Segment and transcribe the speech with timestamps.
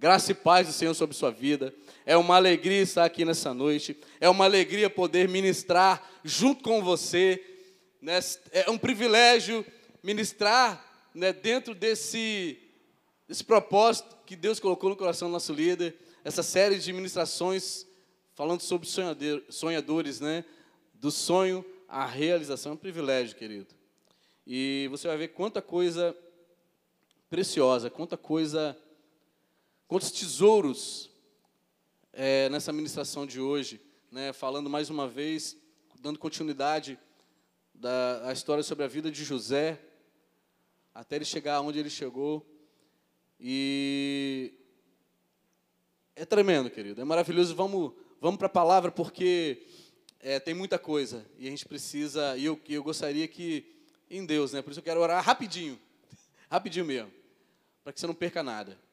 [0.00, 1.74] Graça e paz do Senhor sobre sua vida.
[2.06, 3.98] É uma alegria estar aqui nessa noite.
[4.20, 7.44] É uma alegria poder ministrar junto com você.
[8.00, 8.20] Né?
[8.52, 9.66] É um privilégio
[10.00, 12.56] ministrar né, dentro desse,
[13.26, 15.96] desse propósito que Deus colocou no coração do nosso líder.
[16.22, 17.84] Essa série de ministrações
[18.36, 18.88] falando sobre
[19.48, 20.44] sonhadores, né?
[20.94, 22.70] Do sonho à realização.
[22.70, 23.74] É um privilégio, querido.
[24.46, 26.16] E você vai ver quanta coisa
[27.28, 28.78] preciosa, quanta coisa
[29.88, 31.10] quantos tesouros
[32.12, 33.80] é, nessa ministração de hoje,
[34.12, 35.56] né, falando mais uma vez,
[35.98, 36.98] dando continuidade
[37.72, 39.80] da história sobre a vida de José,
[40.94, 42.46] até ele chegar onde ele chegou.
[43.40, 44.52] E
[46.14, 47.54] é tremendo, querido, é maravilhoso.
[47.54, 49.66] Vamos, vamos para a palavra, porque
[50.20, 53.64] é, tem muita coisa e a gente precisa, e eu, eu gostaria que,
[54.10, 55.80] em Deus, né, por isso eu quero orar rapidinho,
[56.50, 57.10] rapidinho mesmo,
[57.82, 58.87] para que você não perca nada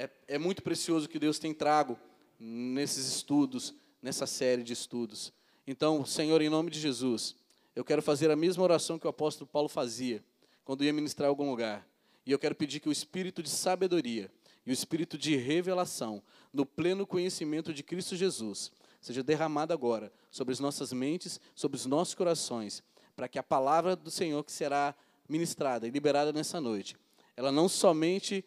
[0.00, 1.98] é, é muito precioso que Deus tem trago
[2.38, 5.30] nesses estudos, nessa série de estudos.
[5.66, 7.36] Então, Senhor, em nome de Jesus,
[7.76, 10.24] eu quero fazer a mesma oração que o apóstolo Paulo fazia
[10.64, 11.86] quando ia ministrar em algum lugar.
[12.24, 14.32] E eu quero pedir que o espírito de sabedoria
[14.64, 20.52] e o espírito de revelação, no pleno conhecimento de Cristo Jesus, seja derramado agora sobre
[20.52, 22.82] as nossas mentes, sobre os nossos corações,
[23.14, 24.94] para que a palavra do Senhor que será
[25.28, 26.96] ministrada e liberada nessa noite,
[27.36, 28.42] ela não somente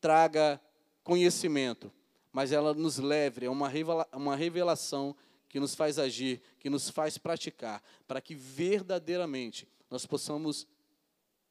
[0.00, 0.60] traga
[1.02, 1.92] conhecimento,
[2.32, 5.14] mas ela nos leve a uma, revelação
[5.48, 10.66] que nos faz agir, que nos faz praticar, para que verdadeiramente nós possamos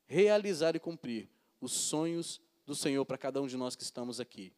[0.07, 1.29] realizar e cumprir
[1.59, 4.51] os sonhos do Senhor para cada um de nós que estamos aqui.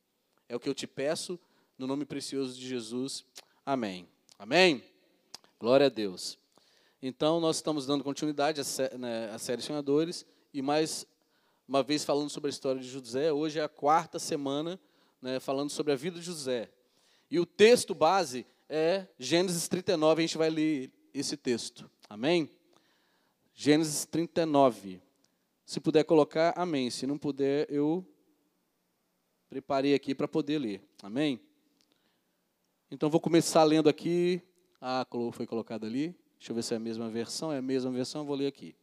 [0.48, 1.40] É o que eu te peço,
[1.78, 3.26] no nome precioso de Jesus.
[3.66, 4.08] Amém.
[4.40, 4.84] Amém?
[5.60, 6.38] Glória a Deus.
[7.02, 11.06] Então, nós estamos dando continuidade à, né, série Sonhadores, e mais
[11.74, 13.34] uma vez falando sobre a história de José.
[13.34, 14.80] Hoje é a quarta semana
[15.20, 16.70] né, falando sobre a vida de José.
[17.32, 21.90] E o texto base é Gênesis 39, a gente vai ler esse texto.
[22.08, 22.48] Amém?
[23.56, 25.02] Gênesis 39.
[25.66, 26.92] Se puder colocar, amém.
[26.92, 28.06] Se não puder, eu
[29.50, 30.82] preparei aqui para poder ler.
[31.02, 31.42] Amém?
[32.92, 34.44] Então vou começar lendo aqui.
[34.80, 36.16] Ah, foi colocado ali.
[36.38, 37.52] Deixa eu ver se é a mesma versão.
[37.52, 38.76] É a mesma versão, eu vou ler aqui.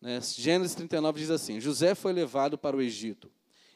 [0.00, 0.20] Né?
[0.20, 3.30] Gênesis 39 diz assim: José foi levado para o Egito,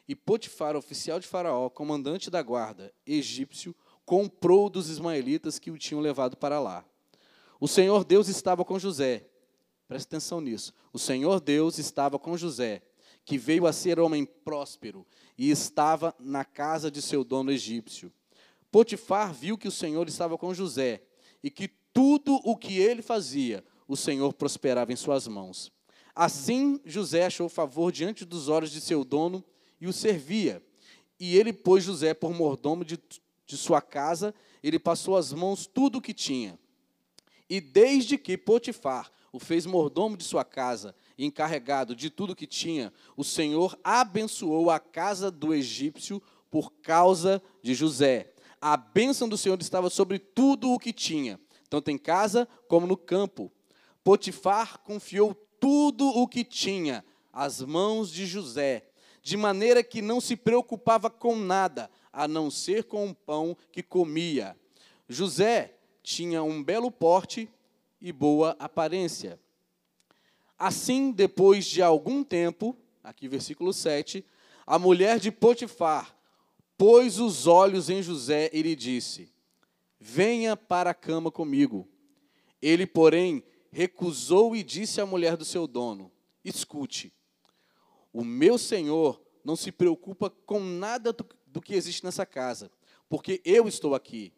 [0.07, 6.01] e Potifar, oficial de Faraó, comandante da guarda egípcio, comprou dos ismaelitas que o tinham
[6.01, 6.85] levado para lá.
[7.59, 9.27] O Senhor Deus estava com José.
[9.87, 10.73] Presta atenção nisso.
[10.91, 12.81] O Senhor Deus estava com José,
[13.23, 15.05] que veio a ser homem próspero
[15.37, 18.11] e estava na casa de seu dono egípcio.
[18.71, 21.03] Potifar viu que o Senhor estava com José
[21.43, 25.71] e que tudo o que ele fazia, o Senhor prosperava em suas mãos.
[26.15, 29.43] Assim José achou favor diante dos olhos de seu dono
[29.79, 30.63] e o servia.
[31.19, 32.99] E ele pôs José por mordomo de,
[33.45, 34.33] de sua casa,
[34.63, 36.59] ele passou as mãos tudo o que tinha.
[37.49, 42.47] E desde que Potifar o fez mordomo de sua casa, e encarregado de tudo que
[42.47, 48.33] tinha, o Senhor abençoou a casa do egípcio por causa de José.
[48.59, 51.39] A bênção do Senhor estava sobre tudo o que tinha,
[51.69, 53.51] tanto em casa como no campo.
[54.03, 58.83] Potifar confiou tudo o que tinha às mãos de José,
[59.21, 63.83] de maneira que não se preocupava com nada, a não ser com o pão que
[63.83, 64.57] comia.
[65.07, 67.47] José tinha um belo porte
[68.01, 69.39] e boa aparência.
[70.57, 74.25] Assim, depois de algum tempo, aqui versículo 7,
[74.65, 76.15] a mulher de Potifar
[76.75, 79.31] pôs os olhos em José e lhe disse:
[79.99, 81.87] Venha para a cama comigo.
[82.59, 86.11] Ele, porém, recusou e disse à mulher do seu dono:
[86.43, 87.13] Escute,
[88.11, 92.69] o meu senhor não se preocupa com nada do, que existe nessa casa,
[93.07, 94.33] porque eu estou aqui.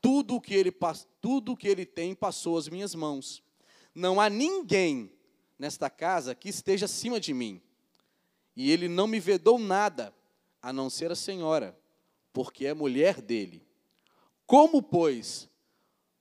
[0.00, 0.72] Tudo o que ele
[1.20, 3.42] tudo que ele tem passou às minhas mãos.
[3.94, 5.12] Não há ninguém
[5.58, 7.60] nesta casa que esteja acima de mim.
[8.56, 10.14] E ele não me vedou nada,
[10.62, 11.78] a não ser a senhora,
[12.32, 13.66] porque é mulher dele.
[14.46, 15.48] Como, pois,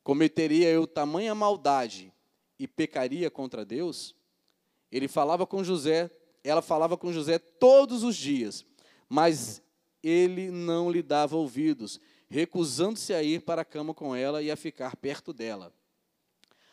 [0.04, 2.13] cometeria eu tamanha maldade
[2.60, 4.14] e pecaria contra Deus?
[4.92, 6.12] Ele falava com José
[6.44, 8.66] ela falava com José todos os dias,
[9.08, 9.62] mas
[10.02, 14.56] ele não lhe dava ouvidos, recusando-se a ir para a cama com ela e a
[14.56, 15.74] ficar perto dela.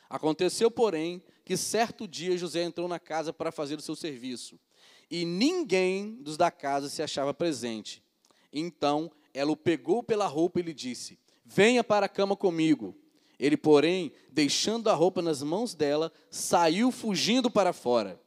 [0.08, 4.58] Aconteceu, porém, que certo dia José entrou na casa para fazer o seu serviço,
[5.10, 8.02] e ninguém dos da casa se achava presente.
[8.52, 12.96] Então ela o pegou pela roupa e lhe disse: Venha para a cama comigo.
[13.38, 18.20] Ele, porém, deixando a roupa nas mãos dela, saiu fugindo para fora.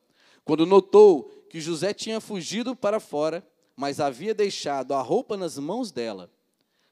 [0.44, 3.46] Quando notou que José tinha fugido para fora,
[3.76, 6.32] mas havia deixado a roupa nas mãos dela.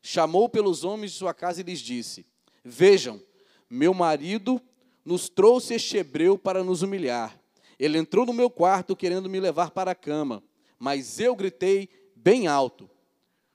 [0.01, 2.25] Chamou pelos homens de sua casa e lhes disse:
[2.63, 3.21] Vejam,
[3.69, 4.61] meu marido
[5.03, 7.39] nos trouxe este hebreu para nos humilhar.
[7.77, 10.43] Ele entrou no meu quarto querendo me levar para a cama,
[10.79, 12.89] mas eu gritei bem alto.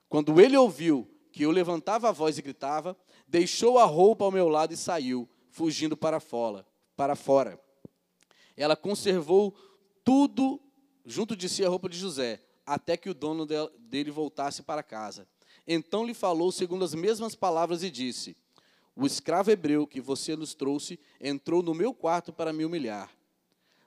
[0.07, 2.95] Quando ele ouviu que eu levantava a voz e gritava,
[3.33, 6.63] deixou a roupa ao meu lado e saiu, fugindo para fora.
[6.95, 7.59] Para fora.
[8.55, 9.55] Ela conservou
[10.03, 10.61] tudo
[11.03, 13.47] junto de si a roupa de José, até que o dono
[13.79, 15.27] dele voltasse para casa.
[15.67, 18.37] Então lhe falou segundo as mesmas palavras e disse:
[18.95, 23.09] O escravo hebreu que você nos trouxe entrou no meu quarto para me humilhar.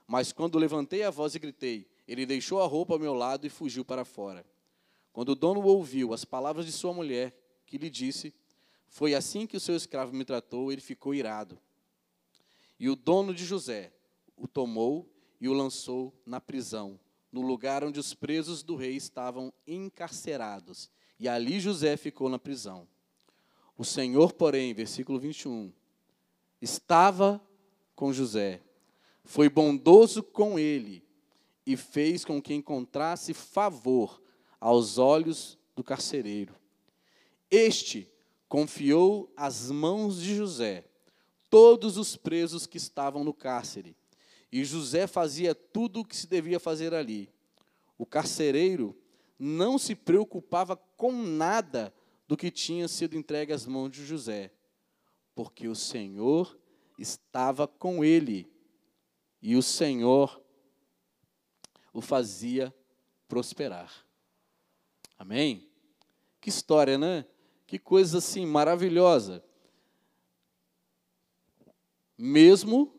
[0.05, 3.49] Mas quando levantei a voz e gritei, ele deixou a roupa ao meu lado e
[3.49, 4.45] fugiu para fora.
[5.13, 7.33] Quando o dono ouviu as palavras de sua mulher,
[7.65, 8.33] que lhe disse:
[8.87, 11.59] Foi assim que o seu escravo me tratou, ele ficou irado.
[12.79, 13.91] E o dono de José
[14.35, 15.09] o tomou
[15.41, 16.99] e o lançou na prisão,
[17.31, 20.89] no lugar onde os presos do rei estavam encarcerados.
[21.19, 22.87] E ali José ficou na prisão.
[23.77, 25.71] O Senhor, porém, versículo 21,
[26.61, 27.41] estava
[27.95, 28.61] com José,
[29.23, 31.03] foi bondoso com ele
[31.65, 34.21] e fez com que encontrasse favor
[34.59, 36.55] aos olhos do carcereiro.
[37.51, 38.09] Este
[38.47, 40.85] confiou às mãos de José
[41.49, 43.95] todos os presos que estavam no cárcere,
[44.51, 47.29] e José fazia tudo o que se devia fazer ali.
[47.97, 48.97] O carcereiro
[49.37, 51.93] não se preocupava com nada
[52.27, 54.51] do que tinha sido entregue às mãos de José,
[55.35, 56.57] porque o Senhor
[56.97, 58.51] estava com ele,
[59.41, 60.41] e o Senhor
[61.93, 62.73] o fazia
[63.27, 64.05] prosperar.
[65.17, 65.69] Amém?
[66.39, 67.25] Que história, né?
[67.67, 69.43] Que coisa assim maravilhosa.
[72.17, 72.97] Mesmo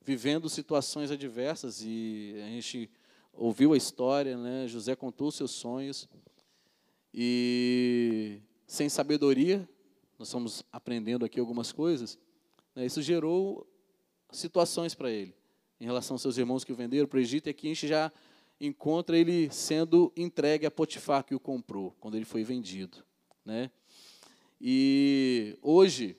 [0.00, 2.90] vivendo situações adversas e a gente
[3.34, 4.66] ouviu a história, né?
[4.66, 6.08] José contou seus sonhos
[7.12, 9.68] e sem sabedoria,
[10.18, 12.18] nós estamos aprendendo aqui algumas coisas.
[12.74, 12.86] Né?
[12.86, 13.68] Isso gerou
[14.32, 15.34] situações para ele
[15.78, 17.48] em relação aos seus irmãos que o venderam para o Egito.
[17.48, 18.10] E aqui a gente já
[18.58, 23.04] encontra ele sendo entregue a Potifar que o comprou, quando ele foi vendido.
[23.50, 23.68] Né?
[24.60, 26.16] E hoje,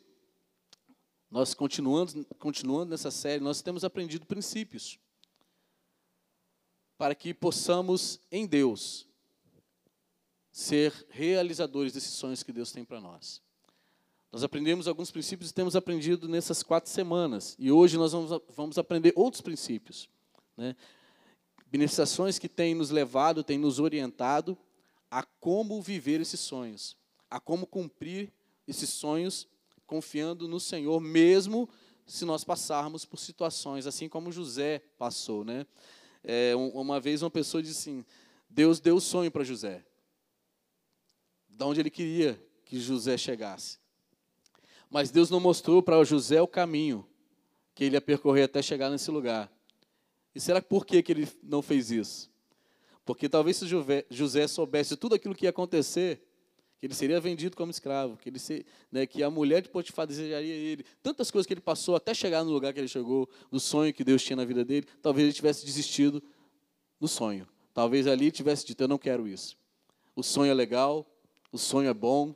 [1.30, 5.00] nós continuando, continuando nessa série, nós temos aprendido princípios
[6.98, 9.08] para que possamos, em Deus,
[10.52, 13.42] ser realizadores desses sonhos que Deus tem para nós.
[14.30, 17.56] Nós aprendemos alguns princípios e temos aprendido nessas quatro semanas.
[17.58, 20.10] E hoje nós vamos, vamos aprender outros princípios.
[20.58, 20.76] Né?
[22.42, 24.58] Que têm nos levado, têm nos orientado
[25.10, 26.98] a como viver esses sonhos,
[27.32, 28.32] a como cumprir
[28.68, 29.48] esses sonhos
[29.88, 31.68] confiando no Senhor, mesmo
[32.06, 35.44] se nós passarmos por situações assim como José passou.
[35.44, 35.66] Né?
[36.24, 38.06] É, uma vez uma pessoa disse assim:
[38.50, 39.84] Deus deu o sonho para José,
[41.50, 43.80] de onde ele queria que José chegasse.
[44.90, 47.08] Mas Deus não mostrou para José o caminho
[47.74, 49.50] que ele ia percorrer até chegar nesse lugar.
[50.36, 52.30] E será por que, que ele não fez isso?
[53.06, 53.66] Porque talvez se
[54.10, 56.22] José soubesse tudo aquilo que ia acontecer,
[56.82, 60.08] que ele seria vendido como escravo, que, ele ser, né, que a mulher de Potifar
[60.08, 63.60] desejaria ele, tantas coisas que ele passou até chegar no lugar que ele chegou, do
[63.60, 66.24] sonho que Deus tinha na vida dele, talvez ele tivesse desistido
[67.00, 67.48] do sonho.
[67.72, 69.56] Talvez ali tivesse dito: Eu não quero isso.
[70.16, 71.06] O sonho é legal,
[71.52, 72.34] o sonho é bom,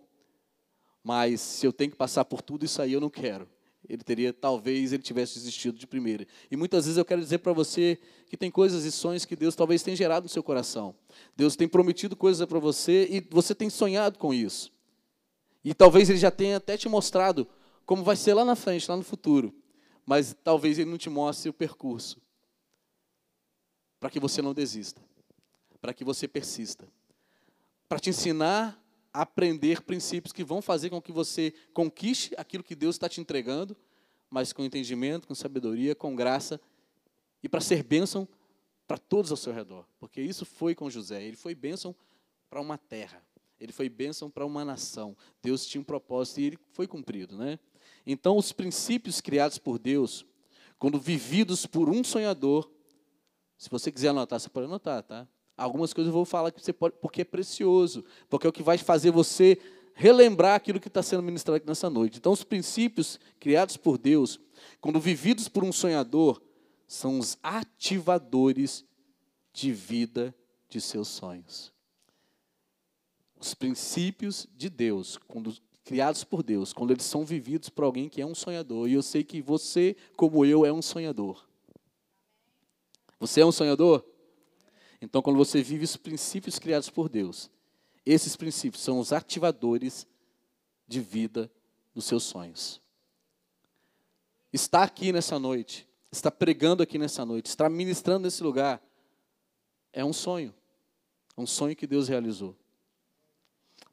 [1.04, 3.49] mas se eu tenho que passar por tudo isso aí, eu não quero
[3.89, 6.27] ele teria, talvez, ele tivesse desistido de primeira.
[6.49, 9.56] E muitas vezes eu quero dizer para você que tem coisas e sonhos que Deus
[9.56, 10.95] talvez tenha gerado no seu coração.
[11.35, 14.71] Deus tem prometido coisas para você e você tem sonhado com isso.
[15.63, 17.47] E talvez ele já tenha até te mostrado
[17.85, 19.54] como vai ser lá na frente, lá no futuro.
[20.06, 22.21] Mas talvez ele não te mostre o percurso.
[23.99, 25.01] Para que você não desista.
[25.81, 26.87] Para que você persista.
[27.87, 28.80] Para te ensinar
[29.22, 33.76] aprender princípios que vão fazer com que você conquiste aquilo que Deus está te entregando,
[34.30, 36.60] mas com entendimento, com sabedoria, com graça,
[37.42, 38.28] e para ser bênção
[38.88, 39.86] para todos ao seu redor.
[40.00, 41.24] Porque isso foi com José.
[41.24, 41.95] Ele foi bênção
[42.50, 43.24] para uma terra.
[43.60, 45.16] Ele foi bênção para uma nação.
[45.42, 47.38] Deus tinha um propósito e ele foi cumprido.
[47.38, 47.57] Né?
[48.06, 50.26] Então, os princípios criados por Deus,
[50.78, 52.69] quando vividos por um sonhador,
[53.57, 55.28] se você quiser anotar, você pode anotar, tá?
[55.57, 58.64] Algumas coisas eu vou falar que você pode, porque é precioso, porque é o que
[58.64, 59.57] vai fazer você
[59.94, 62.18] relembrar aquilo que está sendo ministrado aqui nessa noite.
[62.18, 64.40] Então, os princípios criados por Deus,
[64.81, 66.42] quando vividos por um sonhador,
[66.85, 68.85] são os ativadores
[69.54, 70.35] de vida
[70.69, 71.74] de seus sonhos.
[73.40, 78.21] Os princípios de Deus, quando criados por Deus, quando eles são vividos por alguém que
[78.21, 81.47] é um sonhador, e eu sei que você, como eu, é um sonhador.
[83.19, 84.04] Você é um sonhador?
[85.06, 87.52] Então, quando você vive os princípios criados por Deus,
[88.04, 90.07] esses princípios são os ativadores
[90.88, 91.50] de vida
[91.94, 92.81] dos seus sonhos.
[94.52, 98.81] Está aqui nessa noite, está pregando aqui nessa noite, está ministrando nesse lugar,
[99.94, 100.54] é um sonho.
[101.38, 102.57] É um sonho que Deus realizou.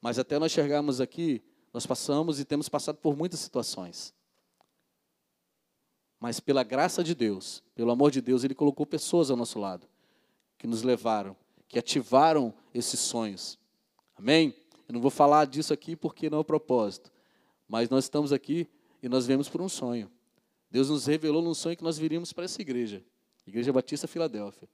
[0.00, 1.42] Mas até nós chegarmos aqui,
[1.74, 4.14] nós passamos e temos passado por muitas situações.
[6.18, 9.91] Mas pela graça de Deus, pelo amor de Deus, Ele colocou pessoas ao nosso lado
[10.62, 13.58] que nos levaram, que ativaram esses sonhos.
[14.14, 14.54] Amém?
[14.86, 17.10] Eu não vou falar disso aqui porque não é o propósito.
[17.66, 18.68] Mas nós estamos aqui
[19.02, 20.08] e nós vemos por um sonho.
[20.70, 23.04] Deus nos revelou num sonho que nós viríamos para essa igreja,
[23.44, 24.68] Igreja Batista Filadélfia.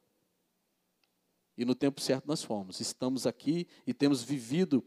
[1.57, 2.81] E no tempo certo nós fomos.
[2.81, 4.85] Estamos aqui e temos vivido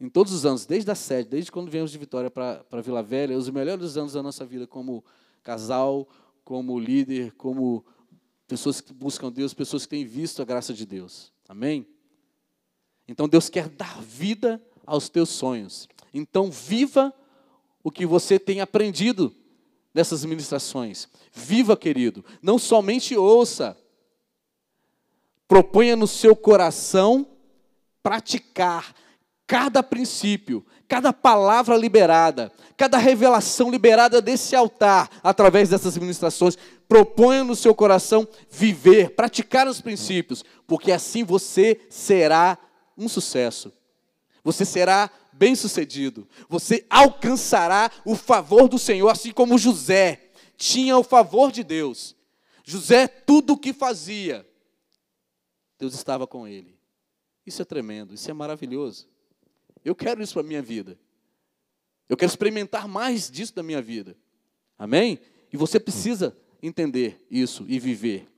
[0.00, 3.38] em todos os anos, desde a sede, desde quando viemos de Vitória para Vila Velha,
[3.38, 5.04] os melhores anos da nossa vida como
[5.44, 6.08] casal,
[6.42, 7.84] como líder, como
[8.48, 11.30] pessoas que buscam Deus, pessoas que têm visto a graça de Deus.
[11.46, 11.86] Amém?
[13.06, 15.86] Então Deus quer dar vida aos teus sonhos.
[16.12, 17.12] Então viva
[17.84, 19.34] o que você tem aprendido
[19.92, 21.08] nessas ministrações.
[21.32, 22.24] Viva, querido.
[22.42, 23.76] Não somente ouça.
[25.46, 27.26] Proponha no seu coração
[28.02, 28.94] praticar
[29.46, 36.56] cada princípio, cada palavra liberada, cada revelação liberada desse altar através dessas ministrações,
[36.88, 42.56] proponha no seu coração viver, praticar os princípios, porque assim você será
[42.96, 43.70] um sucesso.
[44.42, 46.26] Você será bem-sucedido.
[46.48, 52.16] Você alcançará o favor do Senhor, assim como José tinha o favor de Deus.
[52.64, 54.46] José, tudo o que fazia,
[55.78, 56.76] Deus estava com ele.
[57.46, 59.06] Isso é tremendo, isso é maravilhoso.
[59.84, 60.98] Eu quero isso para a minha vida.
[62.08, 64.16] Eu quero experimentar mais disso da minha vida.
[64.78, 65.20] Amém?
[65.52, 68.28] E você precisa entender isso e viver.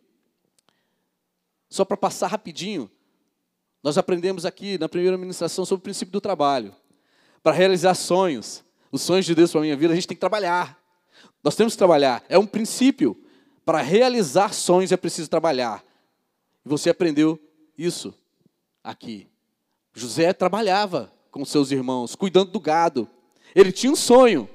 [1.68, 2.90] Só para passar rapidinho,
[3.82, 6.74] nós aprendemos aqui na primeira ministração sobre o princípio do trabalho.
[7.42, 10.20] Para realizar sonhos, os sonhos de Deus para a minha vida, a gente tem que
[10.20, 10.78] trabalhar.
[11.42, 12.24] Nós temos que trabalhar.
[12.28, 13.16] É um princípio.
[13.64, 15.84] Para realizar sonhos é preciso trabalhar.
[16.64, 17.38] E você aprendeu
[17.78, 18.12] isso
[18.82, 19.28] aqui.
[19.94, 23.08] José trabalhava com seus irmãos, cuidando do gado.
[23.54, 24.48] Ele tinha um sonho,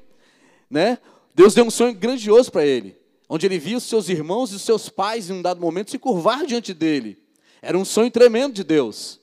[0.69, 0.97] né?
[1.33, 4.61] Deus deu um sonho grandioso para ele, onde ele via os seus irmãos e os
[4.61, 7.17] seus pais em um dado momento se curvar diante dele.
[7.61, 9.19] Era um sonho tremendo de Deus.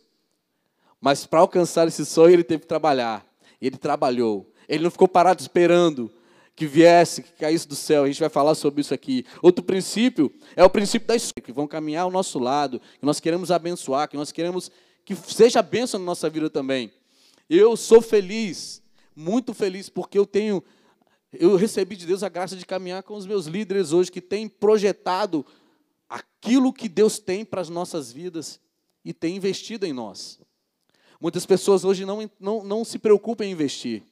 [1.01, 3.27] Mas para alcançar esse sonho, ele teve que trabalhar.
[3.61, 4.51] Ele trabalhou.
[4.69, 6.11] Ele não ficou parado esperando
[6.55, 8.05] que viesse, que caísse do céu.
[8.05, 9.25] A gente vai falar sobre isso aqui.
[9.41, 13.21] Outro princípio é o princípio da escolha, que vão caminhar ao nosso lado, que nós
[13.21, 14.71] queremos abençoar, que nós queremos
[15.05, 16.93] que seja bênção na nossa vida também.
[17.49, 18.83] Eu sou feliz,
[19.15, 20.63] muito feliz, porque eu tenho,
[21.33, 24.49] eu recebi de Deus a graça de caminhar com os meus líderes hoje, que têm
[24.49, 25.45] projetado
[26.09, 28.61] aquilo que Deus tem para as nossas vidas
[29.05, 30.41] e tem investido em nós.
[31.21, 34.03] Muitas pessoas hoje não, não, não se preocupam em investir.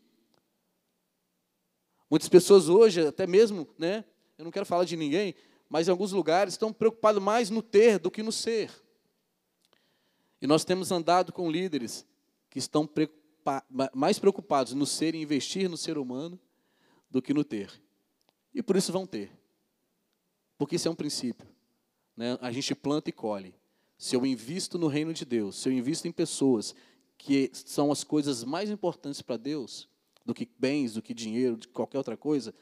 [2.08, 4.04] Muitas pessoas hoje, até mesmo, né,
[4.36, 5.34] eu não quero falar de ninguém,
[5.68, 8.70] mas em alguns lugares estão preocupados mais no ter do que no ser.
[10.42, 12.04] E nós temos andado com líderes
[12.48, 12.86] que estão
[13.94, 16.38] mais preocupados no ser e investir no ser humano
[17.10, 17.70] do que no ter.
[18.54, 19.30] E por isso vão ter.
[20.58, 21.48] Porque isso é um princípio.
[22.16, 22.36] Né?
[22.40, 23.54] A gente planta e colhe.
[23.96, 26.74] Se eu invisto no reino de Deus, se eu invisto em pessoas
[27.16, 29.88] que são as coisas mais importantes para Deus,
[30.24, 32.54] do que bens, do que dinheiro, de qualquer outra coisa,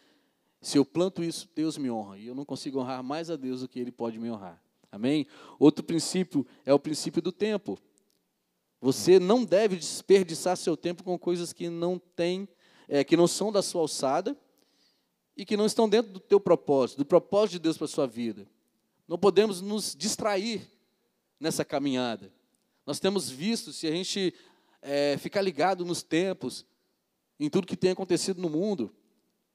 [0.60, 2.18] se eu planto isso, Deus me honra.
[2.18, 4.62] E eu não consigo honrar mais a Deus do que Ele pode me honrar.
[4.90, 5.26] Amém?
[5.58, 7.78] Outro princípio é o princípio do tempo.
[8.80, 12.48] Você não deve desperdiçar seu tempo com coisas que não têm,
[12.88, 14.36] é, que não são da sua alçada
[15.36, 18.06] e que não estão dentro do teu propósito, do propósito de Deus para a sua
[18.06, 18.46] vida.
[19.06, 20.70] Não podemos nos distrair
[21.40, 22.32] nessa caminhada.
[22.86, 24.34] Nós temos visto, se a gente
[24.80, 26.64] é, ficar ligado nos tempos,
[27.38, 28.92] em tudo que tem acontecido no mundo,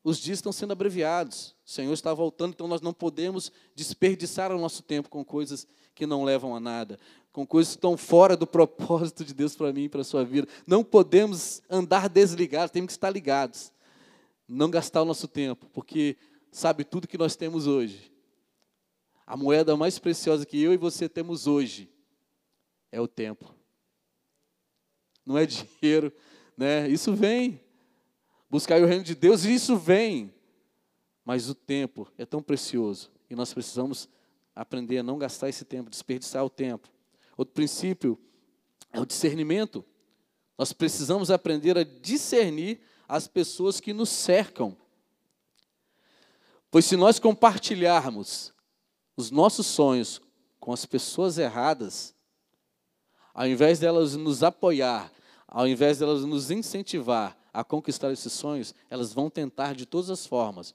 [0.03, 1.55] os dias estão sendo abreviados.
[1.65, 6.05] O Senhor está voltando, então nós não podemos desperdiçar o nosso tempo com coisas que
[6.05, 6.99] não levam a nada,
[7.31, 10.25] com coisas que estão fora do propósito de Deus para mim e para a sua
[10.25, 10.47] vida.
[10.67, 13.71] Não podemos andar desligados, temos que estar ligados.
[14.45, 16.17] Não gastar o nosso tempo, porque
[16.51, 18.11] sabe tudo que nós temos hoje.
[19.25, 21.89] A moeda mais preciosa que eu e você temos hoje
[22.91, 23.55] é o tempo.
[25.25, 26.11] Não é dinheiro,
[26.57, 26.89] né?
[26.89, 27.62] Isso vem.
[28.53, 30.31] Buscar o reino de Deus, isso vem.
[31.25, 34.07] Mas o tempo é tão precioso e nós precisamos
[34.55, 36.87] aprender a não gastar esse tempo, desperdiçar o tempo.
[37.35, 38.15] Outro princípio
[38.91, 39.83] é o discernimento.
[40.55, 44.77] Nós precisamos aprender a discernir as pessoas que nos cercam.
[46.69, 48.53] Pois se nós compartilharmos
[49.17, 50.21] os nossos sonhos
[50.59, 52.13] com as pessoas erradas,
[53.33, 55.11] ao invés delas nos apoiar,
[55.47, 60.25] ao invés delas nos incentivar a conquistar esses sonhos, elas vão tentar de todas as
[60.25, 60.73] formas.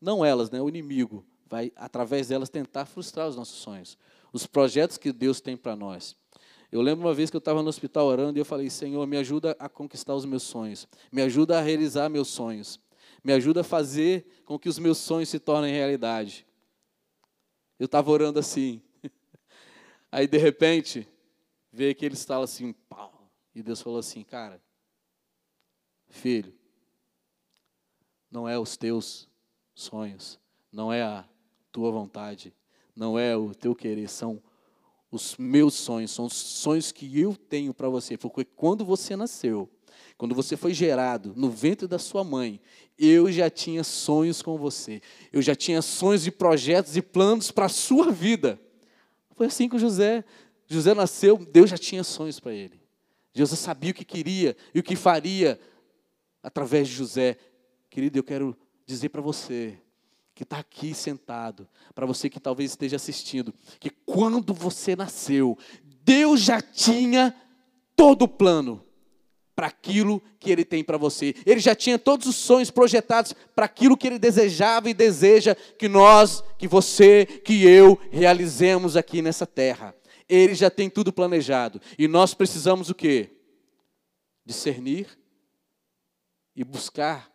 [0.00, 0.60] Não elas, né?
[0.60, 3.96] O inimigo vai, através delas, tentar frustrar os nossos sonhos,
[4.32, 6.16] os projetos que Deus tem para nós.
[6.72, 9.16] Eu lembro uma vez que eu estava no hospital orando e eu falei: Senhor, me
[9.16, 12.80] ajuda a conquistar os meus sonhos, me ajuda a realizar meus sonhos,
[13.22, 16.46] me ajuda a fazer com que os meus sonhos se tornem realidade.
[17.78, 18.80] Eu estava orando assim.
[20.12, 21.08] Aí, de repente,
[21.72, 23.28] veio aquele estalo assim, pau.
[23.54, 24.62] E Deus falou assim: Cara,
[26.10, 26.52] filho,
[28.30, 29.28] não é os teus
[29.74, 30.38] sonhos,
[30.70, 31.24] não é a
[31.72, 32.54] tua vontade,
[32.94, 34.42] não é o teu querer, são
[35.10, 38.16] os meus sonhos, são os sonhos que eu tenho para você.
[38.16, 39.68] Porque quando você nasceu,
[40.16, 42.60] quando você foi gerado no ventre da sua mãe,
[42.98, 45.00] eu já tinha sonhos com você.
[45.32, 48.60] Eu já tinha sonhos e projetos e planos para a sua vida.
[49.34, 50.24] Foi assim com José.
[50.68, 52.80] José nasceu, Deus já tinha sonhos para ele.
[53.34, 55.58] Já sabia o que queria e o que faria
[56.42, 57.36] através de José.
[57.88, 58.56] Querido, eu quero
[58.86, 59.78] dizer para você,
[60.34, 65.58] que está aqui sentado, para você que talvez esteja assistindo, que quando você nasceu,
[66.02, 67.34] Deus já tinha
[67.94, 68.82] todo o plano
[69.54, 71.34] para aquilo que Ele tem para você.
[71.44, 75.86] Ele já tinha todos os sonhos projetados para aquilo que Ele desejava e deseja que
[75.86, 79.94] nós, que você, que eu realizemos aqui nessa terra.
[80.26, 81.78] Ele já tem tudo planejado.
[81.98, 83.28] E nós precisamos o quê?
[84.46, 85.19] Discernir
[86.60, 87.34] e buscar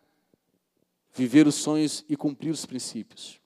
[1.12, 3.40] viver os sonhos e cumprir os princípios.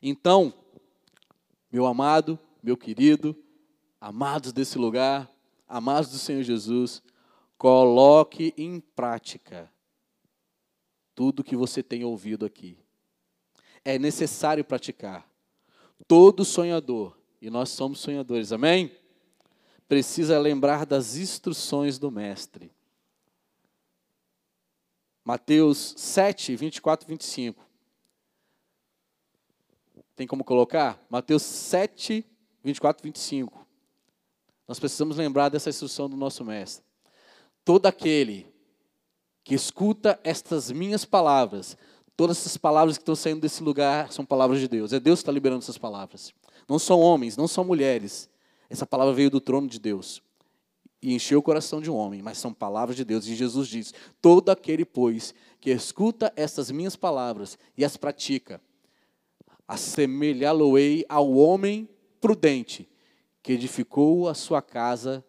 [0.00, 0.54] Então,
[1.72, 3.36] meu amado, meu querido,
[4.00, 5.28] amados desse lugar,
[5.66, 7.02] amados do Senhor Jesus,
[7.58, 9.68] coloque em prática
[11.16, 12.78] tudo que você tem ouvido aqui.
[13.84, 15.28] É necessário praticar.
[16.06, 18.96] Todo sonhador, e nós somos sonhadores, amém?
[19.88, 22.70] Precisa lembrar das instruções do Mestre.
[25.30, 27.64] Mateus 7, 24 e 25.
[30.16, 31.00] Tem como colocar?
[31.08, 32.26] Mateus 7,
[32.64, 33.64] 24 e 25.
[34.66, 36.84] Nós precisamos lembrar dessa instrução do nosso mestre.
[37.64, 38.52] Todo aquele
[39.44, 41.76] que escuta estas minhas palavras,
[42.16, 44.92] todas essas palavras que estão saindo desse lugar são palavras de Deus.
[44.92, 46.34] É Deus que está liberando essas palavras.
[46.68, 48.28] Não são homens, não são mulheres.
[48.68, 50.20] Essa palavra veio do trono de Deus
[51.02, 53.26] e encheu o coração de um homem, mas são palavras de Deus.
[53.26, 58.60] E Jesus diz: Todo aquele, pois, que escuta estas minhas palavras e as pratica,
[59.66, 61.88] assemelhá-lo-ei ao homem
[62.20, 62.88] prudente
[63.42, 65.24] que edificou a sua casa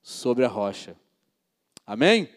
[0.00, 0.96] sobre a rocha.
[1.86, 2.28] Amém?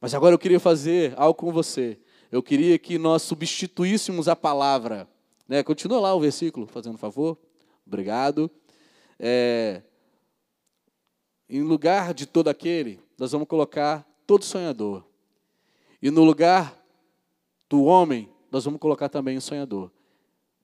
[0.00, 1.98] Mas agora eu queria fazer algo com você.
[2.30, 5.08] Eu queria que nós substituíssemos a palavra.
[5.48, 5.62] Né?
[5.62, 7.36] Continua lá o versículo, fazendo favor.
[7.86, 8.50] Obrigado.
[9.18, 9.82] É,
[11.50, 15.04] em lugar de todo aquele, nós vamos colocar todo sonhador.
[16.00, 16.80] E no lugar
[17.68, 19.90] do homem, nós vamos colocar também o sonhador.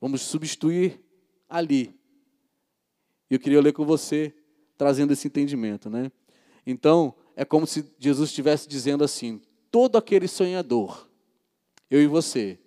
[0.00, 1.00] Vamos substituir
[1.48, 1.94] ali.
[3.28, 4.32] E eu queria ler com você,
[4.78, 6.12] trazendo esse entendimento, né?
[6.64, 11.08] Então, é como se Jesus estivesse dizendo assim: todo aquele sonhador,
[11.90, 12.58] eu e você,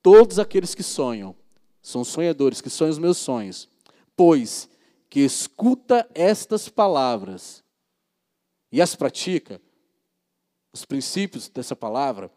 [0.00, 1.34] todos aqueles que sonham,
[1.82, 3.68] são sonhadores, que sonham os meus sonhos,
[4.16, 4.68] pois
[5.08, 7.64] que escuta estas palavras
[8.70, 9.60] e as pratica,
[10.72, 12.30] os princípios dessa palavra,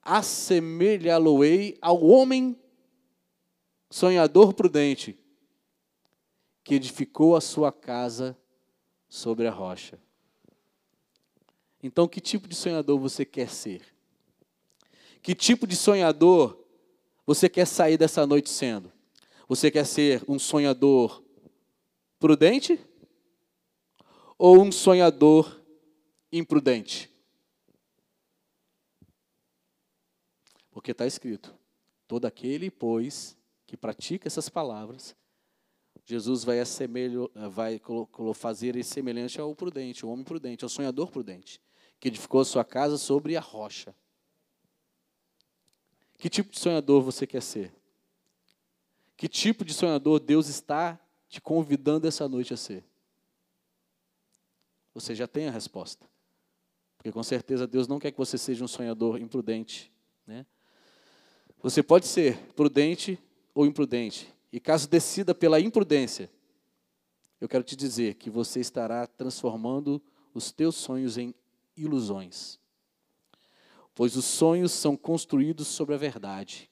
[0.00, 2.58] assemelhá-lo-ei ao homem
[3.90, 5.18] sonhador prudente,
[6.64, 8.36] que edificou a sua casa
[9.08, 9.98] sobre a rocha.
[11.82, 13.82] Então, que tipo de sonhador você quer ser?
[15.20, 16.58] Que tipo de sonhador
[17.26, 18.92] você quer sair dessa noite sendo?
[19.48, 21.21] Você quer ser um sonhador
[22.22, 22.78] prudente
[24.38, 25.60] ou um sonhador
[26.30, 27.10] imprudente?
[30.70, 31.52] Porque está escrito:
[32.06, 35.16] todo aquele, pois, que pratica essas palavras,
[36.04, 36.58] Jesus vai,
[37.50, 37.80] vai
[38.36, 41.60] fazer ele semelhante ao prudente, ao homem prudente, ao sonhador prudente,
[41.98, 43.92] que edificou a sua casa sobre a rocha.
[46.18, 47.74] Que tipo de sonhador você quer ser?
[49.16, 51.00] Que tipo de sonhador Deus está
[51.32, 52.84] te convidando essa noite a ser?
[54.92, 56.06] Você já tem a resposta.
[56.98, 59.90] Porque com certeza Deus não quer que você seja um sonhador imprudente.
[60.26, 60.44] Né?
[61.62, 63.18] Você pode ser prudente
[63.54, 64.30] ou imprudente.
[64.52, 66.30] E caso decida pela imprudência,
[67.40, 70.02] eu quero te dizer que você estará transformando
[70.34, 71.34] os teus sonhos em
[71.74, 72.60] ilusões.
[73.94, 76.70] Pois os sonhos são construídos sobre a verdade.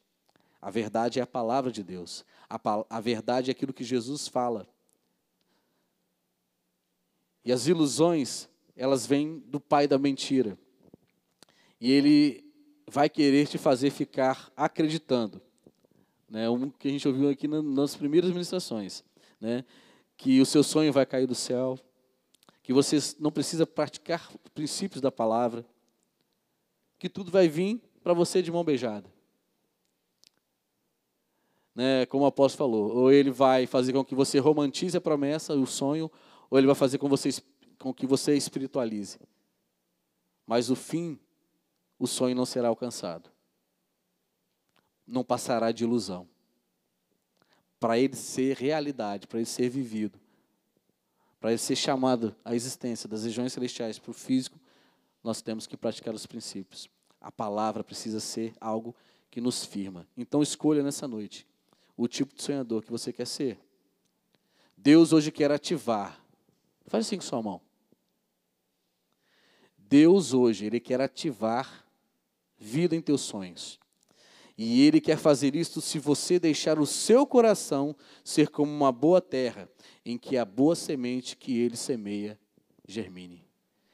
[0.61, 2.27] A verdade é a palavra de Deus.
[2.51, 2.61] A,
[2.91, 4.67] a verdade é aquilo que Jesus fala.
[7.45, 10.59] E as ilusões, elas vêm do pai da mentira.
[11.81, 12.45] E ele
[12.89, 15.41] vai querer te fazer ficar acreditando.
[16.29, 16.51] Né?
[16.51, 19.05] Um que a gente ouviu aqui nas primeiras ministrações.
[19.41, 19.65] Né?
[20.17, 21.79] Que o seu sonho vai cair do céu.
[22.63, 25.65] Que você não precisa praticar princípios da palavra.
[26.99, 29.11] Que tudo vai vir para você de mão beijada.
[31.75, 32.07] Né?
[32.07, 32.97] Como o apóstolo falou.
[32.97, 36.11] Ou ele vai fazer com que você romantize a promessa, o sonho,
[36.51, 37.31] ou ele vai fazer com, você,
[37.79, 39.19] com que você espiritualize.
[40.47, 41.19] Mas o fim,
[41.99, 43.31] o sonho não será alcançado.
[45.07, 46.29] Não passará de ilusão.
[47.79, 50.19] Para ele ser realidade, para ele ser vivido,
[51.41, 54.59] para ele ser chamado à existência das regiões celestiais para o físico,
[55.25, 56.89] nós temos que praticar os princípios.
[57.21, 58.95] A palavra precisa ser algo
[59.31, 60.07] que nos firma.
[60.17, 61.47] Então escolha nessa noite
[61.97, 63.59] o tipo de sonhador que você quer ser.
[64.77, 66.21] Deus hoje quer ativar
[66.91, 67.61] Faz assim com sua mão.
[69.79, 71.87] Deus hoje, Ele quer ativar
[72.59, 73.79] vida em teus sonhos.
[74.59, 79.21] E Ele quer fazer isso se você deixar o seu coração ser como uma boa
[79.21, 79.69] terra,
[80.05, 82.37] em que a boa semente que Ele semeia
[82.89, 83.47] germine.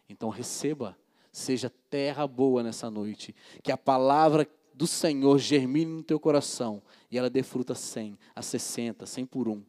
[0.09, 0.97] Então receba,
[1.31, 7.19] seja terra boa nessa noite, que a palavra do Senhor germine no teu coração e
[7.19, 9.63] ela dê fruta 100, a 60, 100 por um.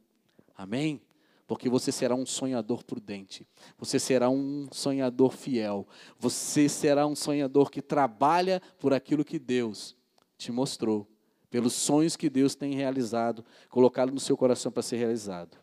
[0.56, 1.02] Amém?
[1.48, 3.48] porque você será um sonhador prudente,
[3.78, 5.88] você será um sonhador fiel,
[6.20, 9.96] você será um sonhador que trabalha por aquilo que Deus
[10.38, 11.08] te mostrou,
[11.50, 15.58] pelos sonhos que Deus tem realizado, colocado no seu coração para ser realizado.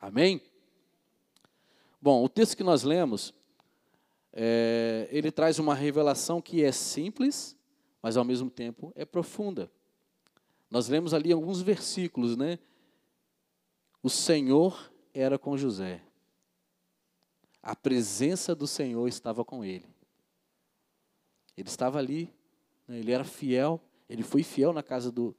[0.00, 0.40] Amém?
[2.00, 3.34] Bom, o texto que nós lemos,
[4.32, 7.56] é, ele traz uma revelação que é simples,
[8.00, 9.68] mas ao mesmo tempo é profunda.
[10.74, 12.58] Nós lemos ali alguns versículos, né?
[14.02, 16.02] O Senhor era com José.
[17.62, 19.86] A presença do Senhor estava com ele.
[21.56, 22.28] Ele estava ali,
[22.88, 25.32] né, ele era fiel, ele foi fiel na casa do,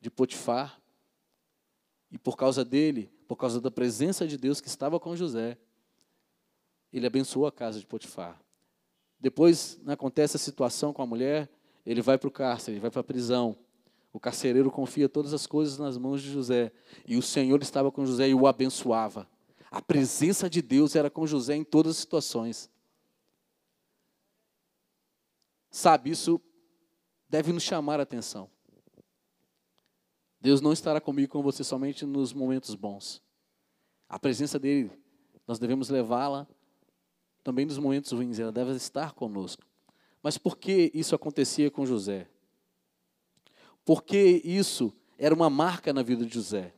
[0.00, 0.80] de Potifar.
[2.08, 5.58] E por causa dele, por causa da presença de Deus que estava com José,
[6.92, 8.40] ele abençoou a casa de Potifar.
[9.18, 11.50] Depois né, acontece a situação com a mulher,
[11.84, 13.58] ele vai para o cárcere, ele vai para a prisão.
[14.12, 16.70] O carcereiro confia todas as coisas nas mãos de José.
[17.06, 19.26] E o Senhor estava com José e o abençoava.
[19.70, 22.70] A presença de Deus era com José em todas as situações.
[25.70, 26.38] Sabe, isso
[27.26, 28.50] deve nos chamar a atenção.
[30.38, 33.22] Deus não estará comigo com você somente nos momentos bons.
[34.06, 34.90] A presença dele,
[35.46, 36.46] nós devemos levá-la
[37.42, 39.62] também nos momentos ruins, ela deve estar conosco.
[40.22, 42.28] Mas por que isso acontecia com José?
[43.84, 46.74] Porque isso era uma marca na vida de José.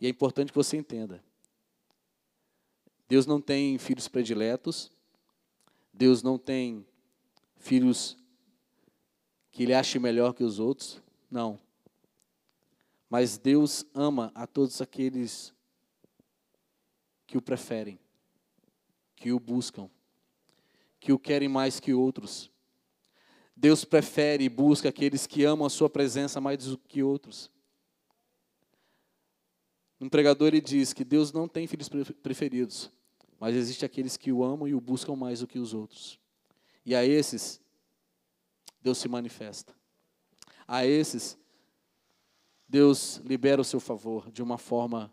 [0.00, 1.22] E é importante que você entenda.
[3.08, 4.90] Deus não tem filhos prediletos,
[5.92, 6.86] Deus não tem
[7.56, 8.16] filhos
[9.50, 11.60] que ele ache melhor que os outros, não.
[13.08, 15.54] Mas Deus ama a todos aqueles
[17.26, 17.98] que o preferem,
[19.14, 19.90] que o buscam,
[20.98, 22.50] que o querem mais que outros.
[23.56, 27.50] Deus prefere e busca aqueles que amam a sua presença mais do que outros.
[30.00, 31.88] Um pregador ele diz que Deus não tem filhos
[32.22, 32.90] preferidos,
[33.38, 36.18] mas existe aqueles que o amam e o buscam mais do que os outros.
[36.84, 37.60] E a esses
[38.80, 39.74] Deus se manifesta.
[40.66, 41.38] A esses
[42.68, 45.12] Deus libera o seu favor de uma forma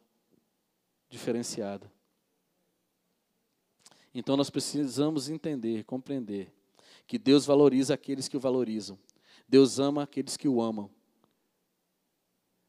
[1.08, 1.92] diferenciada.
[4.14, 6.52] Então nós precisamos entender, compreender
[7.10, 8.96] que Deus valoriza aqueles que o valorizam.
[9.48, 10.92] Deus ama aqueles que o amam.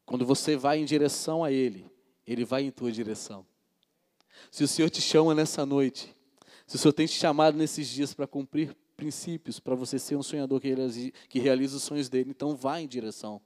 [0.03, 1.85] Quando você vai em direção a Ele,
[2.25, 3.45] Ele vai em tua direção.
[4.49, 6.15] Se o Senhor te chama nessa noite,
[6.65, 10.23] se o Senhor tem te chamado nesses dias para cumprir princípios, para você ser um
[10.23, 13.39] sonhador que realiza, os sonhos dele, então vá em direção.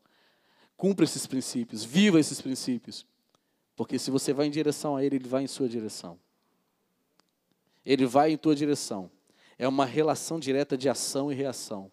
[0.77, 3.05] Cumpra esses princípios, viva esses princípios.
[3.75, 6.17] Porque se você vai em direção a Ele, Ele vai em sua direção.
[7.85, 9.11] Ele vai em tua direção
[9.57, 11.91] é uma relação direta de ação e reação.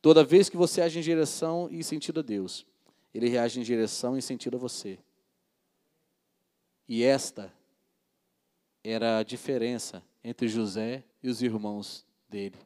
[0.00, 2.66] Toda vez que você age em direção e sentido a Deus,
[3.14, 4.98] ele reage em direção e sentido a você.
[6.88, 7.52] E esta
[8.82, 12.58] era a diferença entre José e os irmãos dele.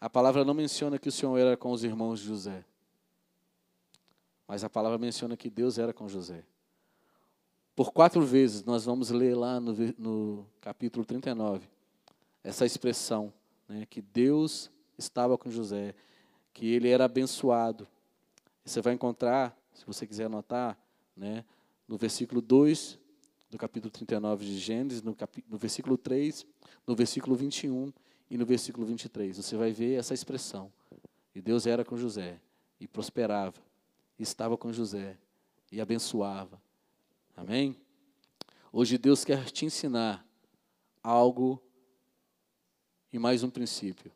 [0.00, 2.64] A palavra não menciona que o Senhor era com os irmãos de José,
[4.46, 6.44] mas a palavra menciona que Deus era com José.
[7.78, 11.64] Por quatro vezes nós vamos ler lá no, no capítulo 39
[12.42, 13.32] essa expressão,
[13.68, 15.94] né, que Deus estava com José,
[16.52, 17.86] que ele era abençoado.
[18.64, 20.76] Você vai encontrar, se você quiser anotar,
[21.16, 21.44] né,
[21.86, 22.98] no versículo 2
[23.48, 25.16] do capítulo 39 de Gênesis, no,
[25.48, 26.44] no versículo 3,
[26.84, 27.92] no versículo 21
[28.28, 29.36] e no versículo 23.
[29.36, 30.72] Você vai ver essa expressão.
[31.32, 32.40] E Deus era com José,
[32.80, 33.62] e prosperava,
[34.18, 35.16] e estava com José,
[35.70, 36.60] e abençoava.
[37.38, 37.80] Amém?
[38.72, 40.26] Hoje Deus quer te ensinar
[41.00, 41.62] algo
[43.12, 44.10] e mais um princípio.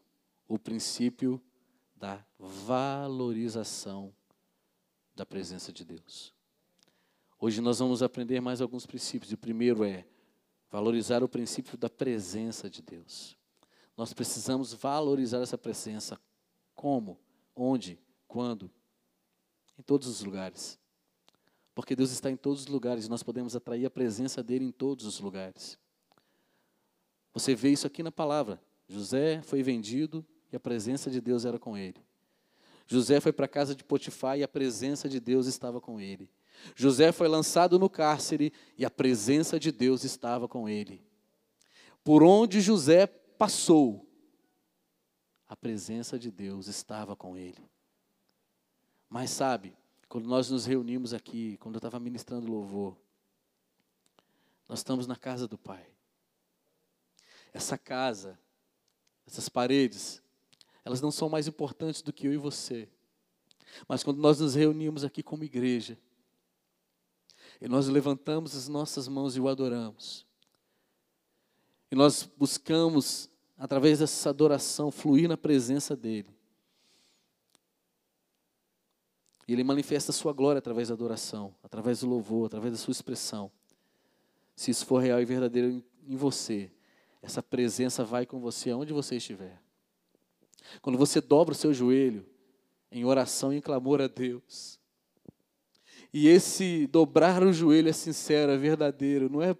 [0.48, 1.40] O princípio
[1.94, 4.12] da valorização
[5.14, 6.34] da presença de Deus.
[7.38, 9.30] Hoje nós vamos aprender mais alguns princípios.
[9.30, 10.04] O primeiro é
[10.68, 13.38] valorizar o princípio da presença de Deus.
[13.96, 16.20] Nós precisamos valorizar essa presença.
[16.74, 17.20] Como?
[17.54, 18.00] Onde?
[18.26, 18.68] Quando?
[19.78, 20.81] Em todos os lugares.
[21.74, 24.70] Porque Deus está em todos os lugares e nós podemos atrair a presença dele em
[24.70, 25.78] todos os lugares.
[27.32, 28.60] Você vê isso aqui na palavra.
[28.88, 32.04] José foi vendido e a presença de Deus era com ele.
[32.86, 36.28] José foi para a casa de Potifar e a presença de Deus estava com ele.
[36.76, 41.02] José foi lançado no cárcere e a presença de Deus estava com ele.
[42.04, 44.06] Por onde José passou,
[45.48, 47.62] a presença de Deus estava com ele.
[49.08, 49.74] Mas sabe,
[50.12, 52.94] quando nós nos reunimos aqui, quando eu estava ministrando louvor,
[54.68, 55.86] nós estamos na casa do Pai.
[57.50, 58.38] Essa casa,
[59.26, 60.22] essas paredes,
[60.84, 62.90] elas não são mais importantes do que eu e você.
[63.88, 65.98] Mas quando nós nos reunimos aqui como igreja,
[67.58, 70.26] e nós levantamos as nossas mãos e o adoramos.
[71.90, 76.41] E nós buscamos, através dessa adoração, fluir na presença dEle.
[79.46, 82.92] E Ele manifesta a sua glória através da adoração, através do louvor, através da sua
[82.92, 83.50] expressão.
[84.54, 86.70] Se isso for real e verdadeiro em você,
[87.20, 89.60] essa presença vai com você aonde você estiver.
[90.80, 92.26] Quando você dobra o seu joelho
[92.90, 94.78] em oração e em clamor a Deus,
[96.12, 99.56] e esse dobrar o joelho é sincero, é verdadeiro, não é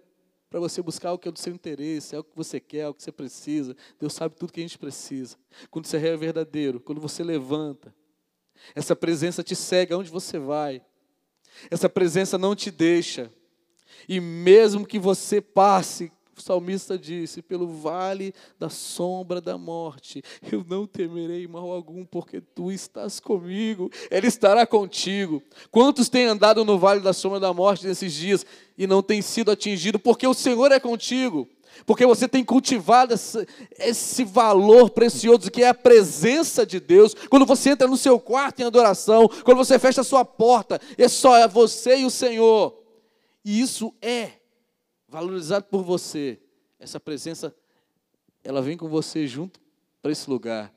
[0.49, 2.87] para você buscar o que é do seu interesse, é o que você quer, é
[2.87, 3.75] o que você precisa.
[3.99, 5.35] Deus sabe tudo que a gente precisa.
[5.71, 7.93] Quando você é verdadeiro, quando você levanta,
[8.75, 10.81] essa presença te segue aonde você vai.
[11.69, 13.31] Essa presença não te deixa.
[14.07, 20.65] E mesmo que você passe o salmista disse: Pelo vale da sombra da morte, eu
[20.67, 25.43] não temerei mal algum, porque tu estás comigo, Ele estará contigo.
[25.69, 28.45] Quantos têm andado no vale da sombra da morte nesses dias
[28.77, 31.47] e não têm sido atingidos, porque o Senhor é contigo?
[31.85, 37.13] Porque você tem cultivado esse, valor precioso que é a presença de Deus.
[37.29, 41.07] Quando você entra no seu quarto em adoração, quando você fecha a sua porta, é
[41.07, 42.77] só você e o Senhor.
[43.43, 44.33] E isso é
[45.07, 46.39] valorizado por você,
[46.79, 47.53] essa presença,
[48.43, 49.59] ela vem com você junto
[50.01, 50.73] para esse lugar.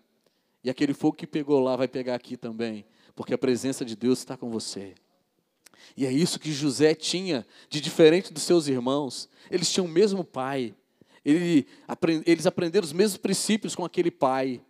[0.62, 4.18] E aquele fogo que pegou lá vai pegar aqui também, porque a presença de Deus
[4.18, 4.94] está com você.
[5.96, 9.28] E é isso que José tinha de diferente dos seus irmãos.
[9.50, 10.74] Eles tinham o mesmo pai.
[11.26, 11.66] Ele,
[12.24, 14.62] eles aprenderam os mesmos princípios com aquele pai.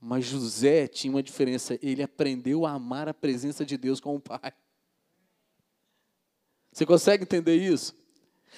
[0.00, 1.76] Mas José tinha uma diferença.
[1.82, 4.52] Ele aprendeu a amar a presença de Deus com o pai.
[6.72, 7.96] Você consegue entender isso?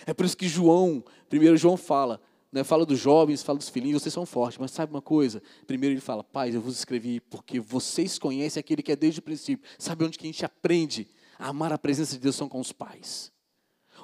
[0.05, 2.21] É por isso que João, primeiro João fala,
[2.53, 5.43] né, fala dos jovens, fala dos filhinhos, vocês são fortes, mas sabe uma coisa?
[5.67, 9.23] Primeiro ele fala, pais, eu vos escrevi porque vocês conhecem aquele que é desde o
[9.23, 9.67] princípio.
[9.79, 12.37] Sabe onde que a gente aprende a amar a presença de Deus?
[12.37, 13.33] São com os pais.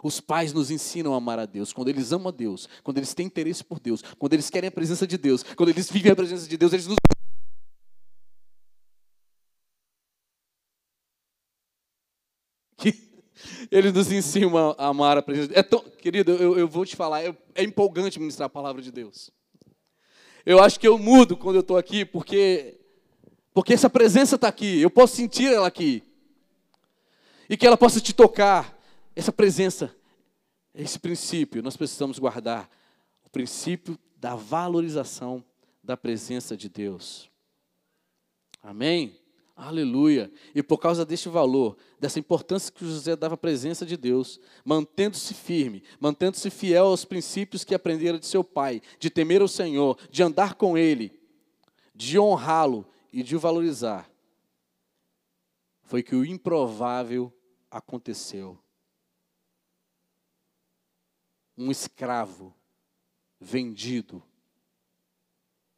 [0.07, 1.73] Os pais nos ensinam a amar a Deus.
[1.73, 4.71] Quando eles amam a Deus, quando eles têm interesse por Deus, quando eles querem a
[4.71, 6.95] presença de Deus, quando eles vivem a presença de Deus, eles nos
[13.69, 14.47] Ele nos ensina
[14.79, 15.51] a amar a presença.
[15.53, 18.93] É tão, querido, eu, eu vou te falar, é, é empolgante ministrar a palavra de
[18.93, 19.33] Deus.
[20.45, 22.79] Eu acho que eu mudo quando eu estou aqui, porque,
[23.53, 26.01] porque essa presença está aqui, eu posso sentir ela aqui.
[27.51, 28.77] E que ela possa te tocar.
[29.19, 29.96] Essa presença,
[30.77, 32.71] esse princípio, nós precisamos guardar.
[33.25, 35.45] O princípio da valorização
[35.83, 37.31] da presença de Deus.
[38.63, 39.19] Amém?
[39.57, 40.31] Aleluia.
[40.55, 45.33] E por causa deste valor, dessa importância que José dava à presença de Deus, mantendo-se
[45.33, 50.23] firme, mantendo-se fiel aos princípios que aprendera de seu pai, de temer o Senhor, de
[50.23, 51.19] andar com ele,
[51.95, 54.11] de honrá-lo e de o valorizar,
[55.85, 57.33] foi que o improvável
[57.71, 58.59] aconteceu.
[61.57, 62.55] Um escravo
[63.41, 64.23] vendido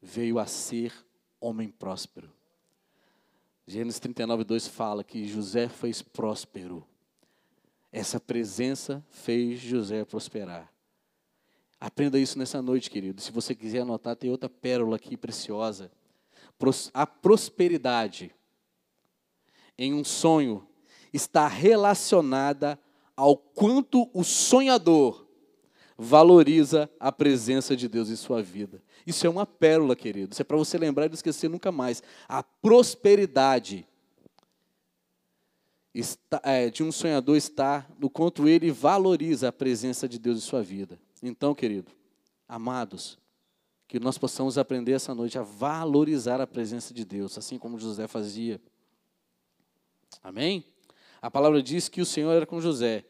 [0.00, 0.92] veio a ser
[1.40, 2.32] homem próspero.
[3.66, 6.86] Gênesis 39, 2 fala que José fez próspero.
[7.92, 10.72] Essa presença fez José prosperar.
[11.80, 13.20] Aprenda isso nessa noite, querido.
[13.20, 15.92] Se você quiser anotar, tem outra pérola aqui preciosa.
[16.92, 18.34] A prosperidade
[19.76, 20.66] em um sonho
[21.12, 22.78] está relacionada
[23.14, 25.27] ao quanto o sonhador
[25.98, 28.80] valoriza a presença de Deus em sua vida.
[29.04, 30.32] Isso é uma pérola, querido.
[30.32, 32.02] Isso é para você lembrar e não esquecer nunca mais.
[32.28, 33.84] A prosperidade
[36.44, 40.62] é, de um sonhador está no quanto ele valoriza a presença de Deus em sua
[40.62, 41.00] vida.
[41.20, 41.90] Então, querido,
[42.46, 43.18] amados,
[43.88, 48.06] que nós possamos aprender essa noite a valorizar a presença de Deus, assim como José
[48.06, 48.60] fazia.
[50.22, 50.64] Amém?
[51.20, 53.04] A palavra diz que o Senhor era com José.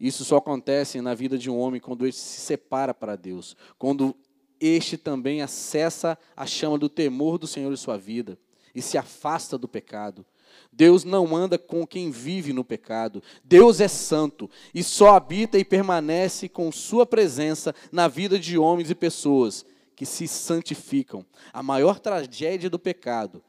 [0.00, 4.16] Isso só acontece na vida de um homem quando ele se separa para Deus, quando
[4.58, 8.38] este também acessa a chama do temor do Senhor em sua vida
[8.74, 10.24] e se afasta do pecado.
[10.72, 13.22] Deus não anda com quem vive no pecado.
[13.44, 18.90] Deus é santo e só habita e permanece com Sua presença na vida de homens
[18.90, 21.24] e pessoas que se santificam.
[21.52, 23.42] A maior tragédia do pecado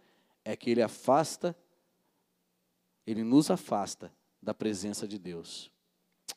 [0.44, 1.56] é que ele afasta,
[3.06, 4.12] ele nos afasta
[4.42, 5.72] da presença de Deus.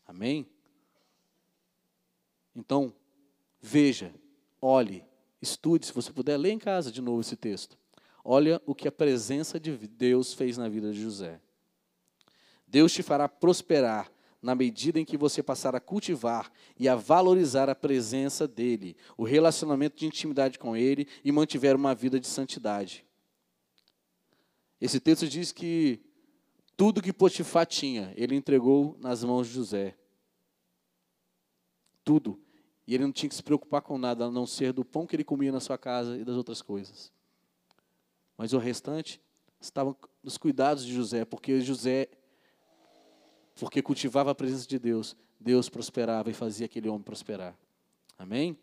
[0.07, 0.46] Amém?
[2.54, 2.94] Então,
[3.61, 4.14] veja,
[4.61, 5.04] olhe,
[5.40, 7.78] estude, se você puder, lê em casa de novo esse texto.
[8.24, 11.40] Olha o que a presença de Deus fez na vida de José.
[12.66, 17.70] Deus te fará prosperar na medida em que você passar a cultivar e a valorizar
[17.70, 23.07] a presença dele, o relacionamento de intimidade com ele e mantiver uma vida de santidade.
[24.80, 26.00] Esse texto diz que
[26.76, 29.96] tudo que Potifar tinha, ele entregou nas mãos de José.
[32.04, 32.40] Tudo.
[32.87, 35.16] E ele não tinha que se preocupar com nada, a não ser do pão que
[35.16, 37.12] ele comia na sua casa e das outras coisas.
[38.37, 39.20] Mas o restante
[39.60, 42.08] estava nos cuidados de José, porque José,
[43.58, 47.56] porque cultivava a presença de Deus, Deus prosperava e fazia aquele homem prosperar.
[48.18, 48.58] Amém?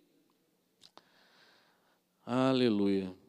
[2.25, 3.20] Aleluia.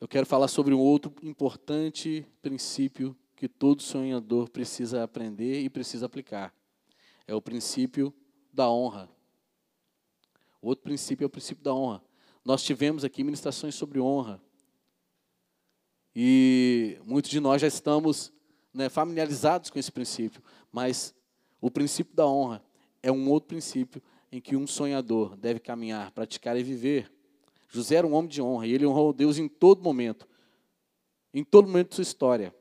[0.00, 6.06] Eu quero falar sobre um outro importante princípio que todo sonhador precisa aprender e precisa
[6.06, 6.54] aplicar.
[7.26, 8.14] É o princípio
[8.52, 9.10] da honra.
[10.62, 12.00] O outro princípio é o princípio da honra.
[12.44, 14.40] Nós tivemos aqui ministrações sobre honra.
[16.14, 18.32] E muitos de nós já estamos
[18.72, 20.40] né, familiarizados com esse princípio.
[20.70, 21.12] Mas
[21.60, 22.64] o princípio da honra
[23.02, 27.10] é um outro princípio em que um sonhador deve caminhar, praticar e viver.
[27.68, 30.26] José era um homem de honra e ele honrou Deus em todo momento.
[31.32, 32.54] Em todo momento de sua história.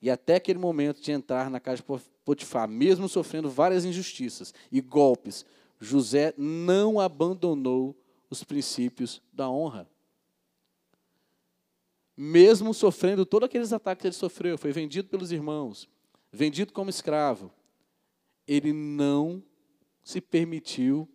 [0.00, 4.80] E até aquele momento de entrar na casa de Potifar, mesmo sofrendo várias injustiças e
[4.80, 5.44] golpes,
[5.78, 7.94] José não abandonou
[8.30, 9.88] os princípios da honra.
[12.16, 15.88] Mesmo sofrendo todos aqueles ataques que ele sofreu, foi vendido pelos irmãos,
[16.30, 17.50] vendido como escravo,
[18.46, 19.42] ele não
[20.02, 21.08] se permitiu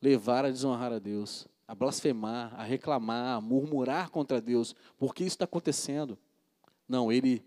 [0.00, 4.74] levar a desonrar a Deus, a blasfemar, a reclamar, a murmurar contra Deus.
[4.98, 6.18] Por que isso está acontecendo?
[6.88, 7.44] Não, ele,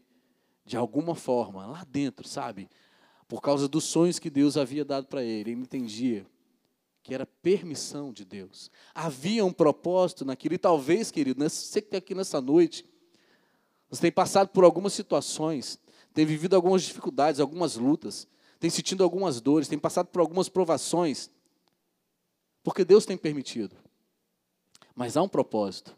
[0.65, 2.69] de alguma forma, lá dentro, sabe?
[3.27, 5.51] por causa dos sonhos que Deus havia dado para ele.
[5.51, 6.25] Ele entendia
[7.03, 8.71] que era permissão de Deus.
[8.93, 12.85] Havia um propósito naquilo, e talvez, querido, você que está aqui nessa noite,
[13.89, 15.79] você tem passado por algumas situações,
[16.13, 18.27] tem vivido algumas dificuldades, algumas lutas,
[18.59, 21.29] tem sentido algumas dores, tem passado por algumas provações,
[22.61, 23.75] porque Deus tem permitido.
[24.97, 25.95] Mas há um propósito.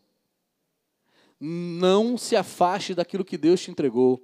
[1.40, 4.22] Não se afaste daquilo que Deus te entregou.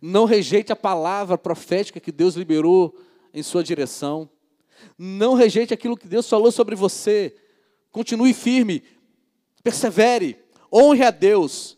[0.00, 2.98] Não rejeite a palavra profética que Deus liberou
[3.34, 4.30] em sua direção.
[4.96, 7.36] Não rejeite aquilo que Deus falou sobre você.
[7.92, 8.82] Continue firme,
[9.62, 10.38] persevere,
[10.72, 11.76] honre a Deus.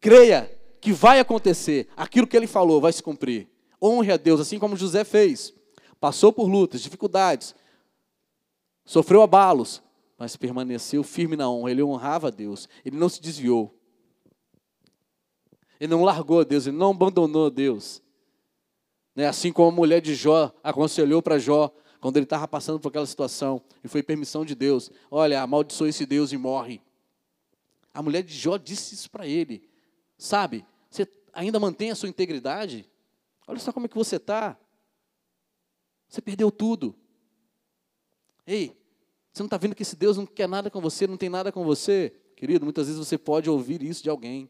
[0.00, 0.50] Creia
[0.80, 3.48] que vai acontecer, aquilo que ele falou vai se cumprir.
[3.80, 5.54] Honre a Deus, assim como José fez.
[6.00, 7.54] Passou por lutas, dificuldades,
[8.84, 9.80] sofreu abalos,
[10.18, 11.70] mas permaneceu firme na honra.
[11.70, 13.78] Ele honrava a Deus, ele não se desviou.
[15.78, 18.02] Ele não largou Deus, ele não abandonou Deus.
[19.14, 19.26] Né?
[19.26, 23.06] Assim como a mulher de Jó aconselhou para Jó, quando ele estava passando por aquela
[23.06, 26.80] situação, e foi permissão de Deus: olha, amaldiçoa esse Deus e morre.
[27.92, 29.68] A mulher de Jó disse isso para ele.
[30.18, 32.90] Sabe, você ainda mantém a sua integridade?
[33.46, 34.58] Olha só como é que você está.
[36.08, 36.94] Você perdeu tudo.
[38.46, 38.76] Ei,
[39.34, 41.50] você não está vendo que esse Deus não quer nada com você, não tem nada
[41.50, 42.14] com você?
[42.36, 44.48] Querido, muitas vezes você pode ouvir isso de alguém.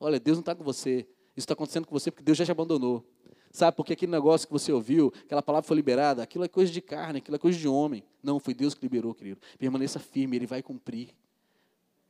[0.00, 1.06] Olha, Deus não está com você.
[1.36, 3.06] Isso está acontecendo com você porque Deus já te abandonou.
[3.52, 6.80] Sabe, porque aquele negócio que você ouviu, aquela palavra foi liberada, aquilo é coisa de
[6.80, 8.02] carne, aquilo é coisa de homem.
[8.20, 9.40] Não, foi Deus que liberou, querido.
[9.56, 11.10] Permaneça firme, Ele vai cumprir.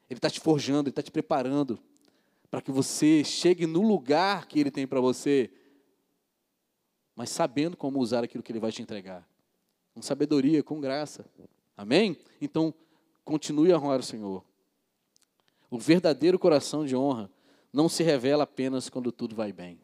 [0.08, 1.78] Ele está te forjando, Ele está te preparando
[2.50, 5.50] para que você chegue no lugar que Ele tem para você,
[7.14, 9.28] mas sabendo como usar aquilo que Ele vai te entregar.
[9.92, 11.26] Com sabedoria, com graça.
[11.76, 12.16] Amém?
[12.40, 12.72] Então,
[13.24, 14.44] continue a honrar o Senhor.
[15.70, 17.30] O verdadeiro coração de honra
[17.72, 19.80] não se revela apenas quando tudo vai bem,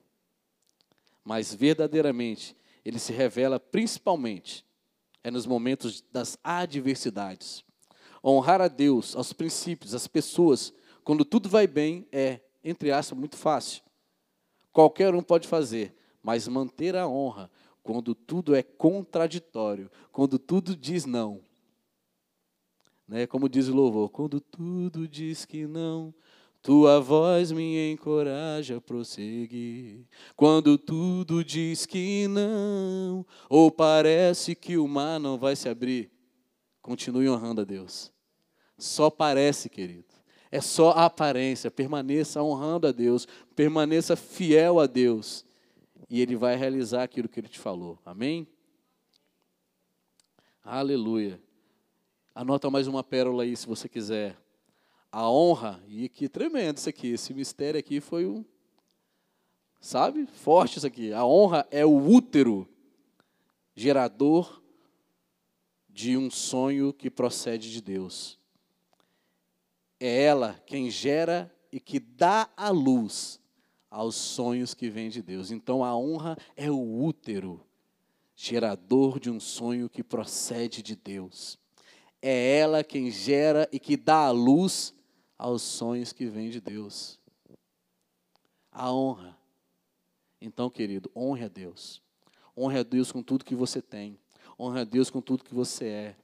[1.24, 4.64] mas verdadeiramente ele se revela principalmente
[5.22, 7.64] é nos momentos das adversidades.
[8.24, 10.72] Honrar a Deus, aos princípios, às pessoas,
[11.04, 13.82] quando tudo vai bem, é, entre aspas, muito fácil.
[14.72, 17.50] Qualquer um pode fazer, mas manter a honra
[17.82, 21.42] quando tudo é contraditório, quando tudo diz não.
[23.10, 23.26] Né?
[23.26, 26.14] Como diz o louvor, quando tudo diz que não,
[26.62, 30.06] tua voz me encoraja a prosseguir.
[30.36, 36.08] Quando tudo diz que não, ou parece que o mar não vai se abrir,
[36.80, 38.12] continue honrando a Deus.
[38.78, 40.14] Só parece, querido.
[40.48, 41.68] É só a aparência.
[41.68, 43.26] Permaneça honrando a Deus.
[43.56, 45.44] Permaneça fiel a Deus.
[46.08, 47.98] E Ele vai realizar aquilo que Ele te falou.
[48.04, 48.46] Amém?
[50.64, 51.40] Aleluia.
[52.34, 54.36] Anota mais uma pérola aí, se você quiser.
[55.10, 57.08] A honra, e que tremendo isso aqui.
[57.08, 58.44] Esse mistério aqui foi um.
[59.80, 60.26] Sabe?
[60.26, 61.12] Forte isso aqui.
[61.12, 62.68] A honra é o útero
[63.74, 64.62] gerador
[65.88, 68.38] de um sonho que procede de Deus.
[69.98, 73.40] É ela quem gera e que dá a luz
[73.90, 75.50] aos sonhos que vêm de Deus.
[75.50, 77.60] Então a honra é o útero
[78.36, 81.58] gerador de um sonho que procede de Deus.
[82.22, 84.94] É ela quem gera e que dá a luz
[85.38, 87.18] aos sonhos que vêm de Deus.
[88.70, 89.36] A honra.
[90.40, 92.02] Então, querido, honre a Deus.
[92.56, 94.18] Honre a Deus com tudo que você tem.
[94.58, 96.16] Honre a Deus com tudo que você é.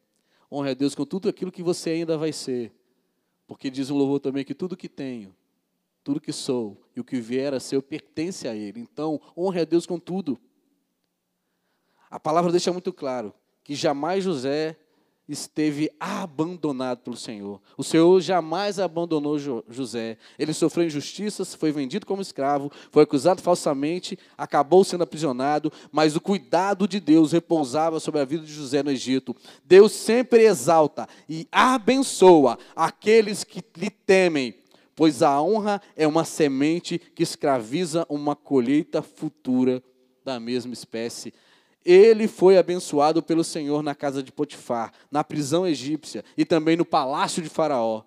[0.52, 2.72] Honre a Deus com tudo aquilo que você ainda vai ser.
[3.46, 5.34] Porque diz um louvor também que tudo que tenho,
[6.04, 8.80] tudo que sou e o que vier a ser, pertence a Ele.
[8.80, 10.38] Então, honre a Deus com tudo.
[12.10, 13.32] A palavra deixa muito claro
[13.64, 14.78] que jamais José
[15.28, 17.60] esteve abandonado pelo Senhor.
[17.76, 20.18] O Senhor jamais abandonou José.
[20.38, 26.20] Ele sofreu injustiças, foi vendido como escravo, foi acusado falsamente, acabou sendo aprisionado, mas o
[26.20, 29.34] cuidado de Deus repousava sobre a vida de José no Egito.
[29.64, 34.54] Deus sempre exalta e abençoa aqueles que lhe temem,
[34.94, 39.82] pois a honra é uma semente que escraviza uma colheita futura
[40.24, 41.32] da mesma espécie
[41.86, 46.84] ele foi abençoado pelo Senhor na casa de Potifar, na prisão egípcia e também no
[46.84, 48.02] palácio de Faraó.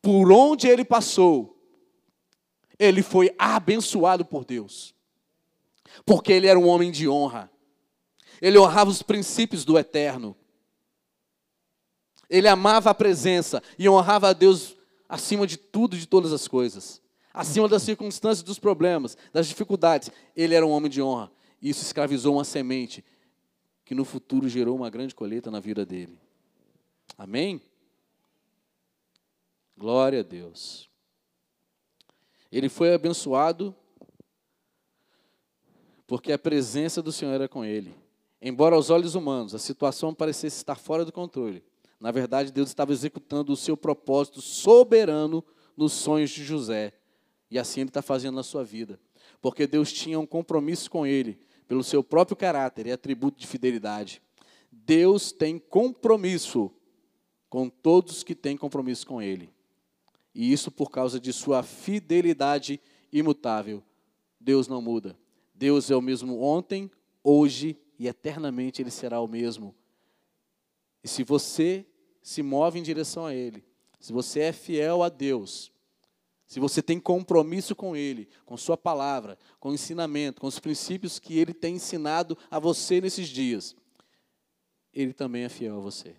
[0.00, 1.58] Por onde ele passou,
[2.78, 4.94] ele foi abençoado por Deus,
[6.06, 7.50] porque ele era um homem de honra,
[8.40, 10.34] ele honrava os princípios do eterno,
[12.30, 14.74] ele amava a presença e honrava a Deus
[15.06, 17.02] acima de tudo de todas as coisas,
[17.34, 20.10] acima das circunstâncias, dos problemas, das dificuldades.
[20.34, 21.30] Ele era um homem de honra.
[21.60, 23.04] Isso escravizou uma semente
[23.84, 26.18] que no futuro gerou uma grande colheita na vida dele.
[27.18, 27.60] Amém?
[29.76, 30.88] Glória a Deus.
[32.50, 33.74] Ele foi abençoado
[36.06, 37.94] porque a presença do Senhor era com ele.
[38.40, 41.62] Embora aos olhos humanos a situação parecesse estar fora do controle,
[42.00, 45.44] na verdade Deus estava executando o seu propósito soberano
[45.76, 46.94] nos sonhos de José.
[47.50, 48.98] E assim ele está fazendo na sua vida.
[49.42, 51.38] Porque Deus tinha um compromisso com ele
[51.70, 54.20] pelo seu próprio caráter e atributo de fidelidade.
[54.72, 56.68] Deus tem compromisso
[57.48, 59.54] com todos que têm compromisso com Ele.
[60.34, 62.80] E isso por causa de sua fidelidade
[63.12, 63.84] imutável.
[64.40, 65.16] Deus não muda.
[65.54, 66.90] Deus é o mesmo ontem,
[67.22, 69.72] hoje e eternamente Ele será o mesmo.
[71.04, 71.86] E se você
[72.20, 73.64] se move em direção a Ele,
[74.00, 75.70] se você é fiel a Deus,
[76.50, 81.20] se você tem compromisso com Ele, com Sua palavra, com o ensinamento, com os princípios
[81.20, 83.76] que Ele tem ensinado a você nesses dias,
[84.92, 86.16] Ele também é fiel a você.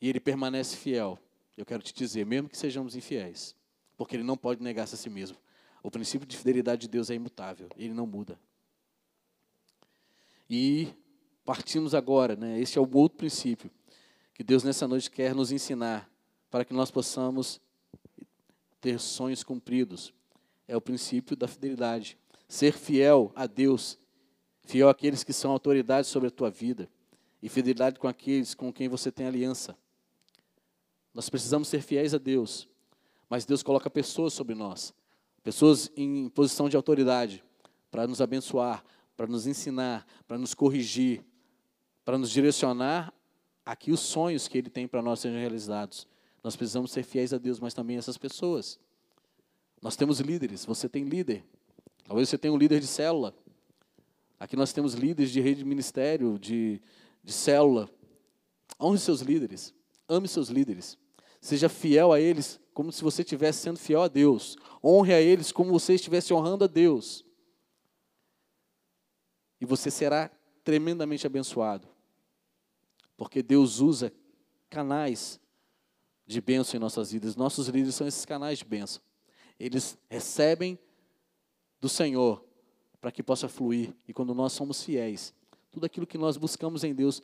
[0.00, 1.18] E Ele permanece fiel.
[1.56, 3.52] Eu quero te dizer, mesmo que sejamos infiéis,
[3.96, 5.36] porque Ele não pode negar-se a si mesmo.
[5.82, 8.38] O princípio de fidelidade de Deus é imutável, Ele não muda.
[10.48, 10.94] E
[11.44, 12.60] partimos agora, né?
[12.60, 13.72] Esse é o outro princípio
[14.32, 16.08] que Deus nessa noite quer nos ensinar
[16.48, 17.60] para que nós possamos
[18.82, 20.12] ter sonhos cumpridos.
[20.68, 22.18] É o princípio da fidelidade.
[22.46, 23.98] Ser fiel a Deus,
[24.64, 26.90] fiel àqueles que são autoridades sobre a tua vida,
[27.40, 29.76] e fidelidade com aqueles com quem você tem aliança.
[31.14, 32.68] Nós precisamos ser fiéis a Deus,
[33.30, 34.92] mas Deus coloca pessoas sobre nós,
[35.42, 37.42] pessoas em posição de autoridade,
[37.90, 38.84] para nos abençoar,
[39.16, 41.24] para nos ensinar, para nos corrigir,
[42.04, 43.12] para nos direcionar
[43.64, 46.06] a que os sonhos que Ele tem para nós sejam realizados.
[46.42, 48.78] Nós precisamos ser fiéis a Deus, mas também a essas pessoas.
[49.80, 51.44] Nós temos líderes, você tem líder.
[52.04, 53.34] Talvez você tenha um líder de célula.
[54.38, 56.80] Aqui nós temos líderes de rede de ministério, de,
[57.22, 57.88] de célula.
[58.80, 59.72] Honre seus líderes.
[60.08, 60.98] Ame seus líderes.
[61.40, 64.56] Seja fiel a eles como se você estivesse sendo fiel a Deus.
[64.82, 67.24] Honre a eles como você estivesse honrando a Deus.
[69.60, 70.30] E você será
[70.64, 71.88] tremendamente abençoado.
[73.16, 74.12] Porque Deus usa
[74.68, 75.40] canais
[76.32, 77.36] de bênção em nossas vidas.
[77.36, 79.02] Nossos líderes são esses canais de bênção.
[79.58, 80.78] Eles recebem
[81.80, 82.44] do Senhor
[83.00, 83.94] para que possa fluir.
[84.06, 85.34] E quando nós somos fiéis,
[85.70, 87.22] tudo aquilo que nós buscamos em Deus,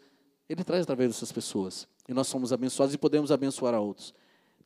[0.48, 1.88] Ele traz através dessas pessoas.
[2.08, 4.14] E nós somos abençoados e podemos abençoar a outros.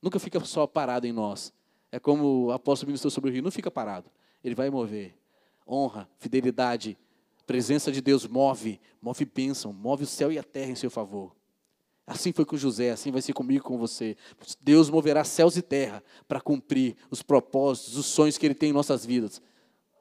[0.01, 1.53] Nunca fica só parado em nós.
[1.91, 4.11] É como o apóstolo ministrou sobre o rio, não fica parado.
[4.43, 5.15] Ele vai mover.
[5.69, 6.97] Honra, fidelidade,
[7.47, 11.37] presença de Deus move, move bênção, move o céu e a terra em seu favor.
[12.07, 14.17] Assim foi com José, assim vai ser comigo com você.
[14.61, 18.73] Deus moverá céus e terra para cumprir os propósitos, os sonhos que Ele tem em
[18.73, 19.41] nossas vidas.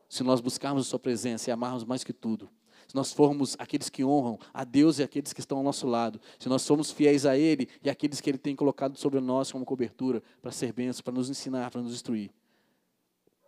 [0.10, 2.50] Se nós buscarmos a Sua presença e amarmos mais que tudo.
[2.88, 6.20] Se nós formos aqueles que honram a Deus e aqueles que estão ao nosso lado.
[6.40, 9.64] Se nós somos fiéis a Ele e aqueles que Ele tem colocado sobre nós como
[9.64, 12.32] cobertura para ser bênção, para nos ensinar, para nos instruir.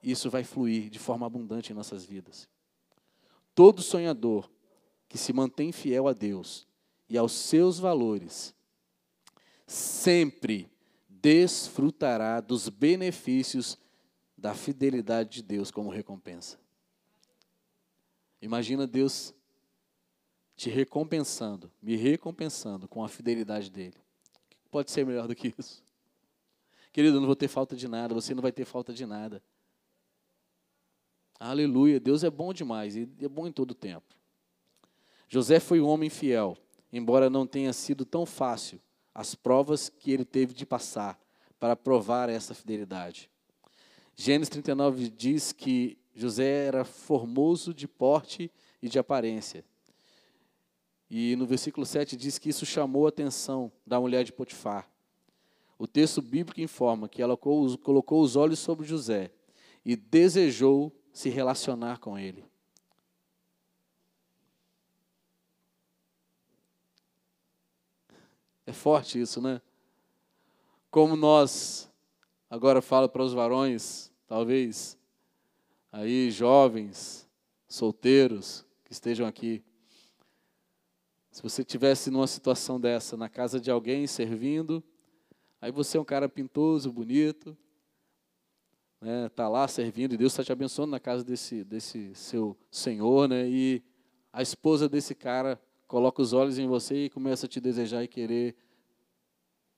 [0.02, 2.48] Isso vai fluir de forma abundante em nossas vidas.
[3.56, 4.50] Todo sonhador
[5.10, 6.68] que se mantém fiel a Deus
[7.14, 8.56] e aos seus valores,
[9.68, 10.68] sempre
[11.08, 13.78] desfrutará dos benefícios
[14.36, 16.58] da fidelidade de Deus como recompensa.
[18.42, 19.32] Imagina Deus
[20.56, 23.98] te recompensando, me recompensando com a fidelidade dele.
[24.72, 25.84] Pode ser melhor do que isso?
[26.92, 29.40] Querido, eu não vou ter falta de nada, você não vai ter falta de nada.
[31.40, 34.16] Aleluia, Deus é bom demais e é bom em todo tempo.
[35.30, 36.58] José foi um homem fiel,
[36.94, 38.80] embora não tenha sido tão fácil
[39.16, 41.20] as provas que ele teve de passar
[41.60, 43.30] para provar essa fidelidade.
[44.16, 49.66] Gênesis 39 diz que José era formoso de porte e de aparência.
[51.10, 54.88] E no versículo 7 diz que isso chamou a atenção da mulher de Potifar.
[55.80, 59.32] O texto bíblico informa que ela colocou os olhos sobre José
[59.84, 62.46] e desejou se relacionar com ele.
[68.66, 69.62] É forte isso, né?
[70.90, 71.92] Como nós,
[72.50, 74.98] agora falo para os varões, talvez,
[75.92, 77.28] aí jovens,
[77.68, 79.64] solteiros que estejam aqui.
[81.32, 84.84] Se você tivesse numa situação dessa, na casa de alguém servindo,
[85.60, 87.58] aí você é um cara pintoso, bonito,
[89.02, 93.28] né, tá lá servindo e Deus está te abençoando na casa desse, desse seu senhor,
[93.28, 93.84] né, e
[94.32, 95.60] a esposa desse cara
[95.94, 98.56] coloca os olhos em você e começa a te desejar e querer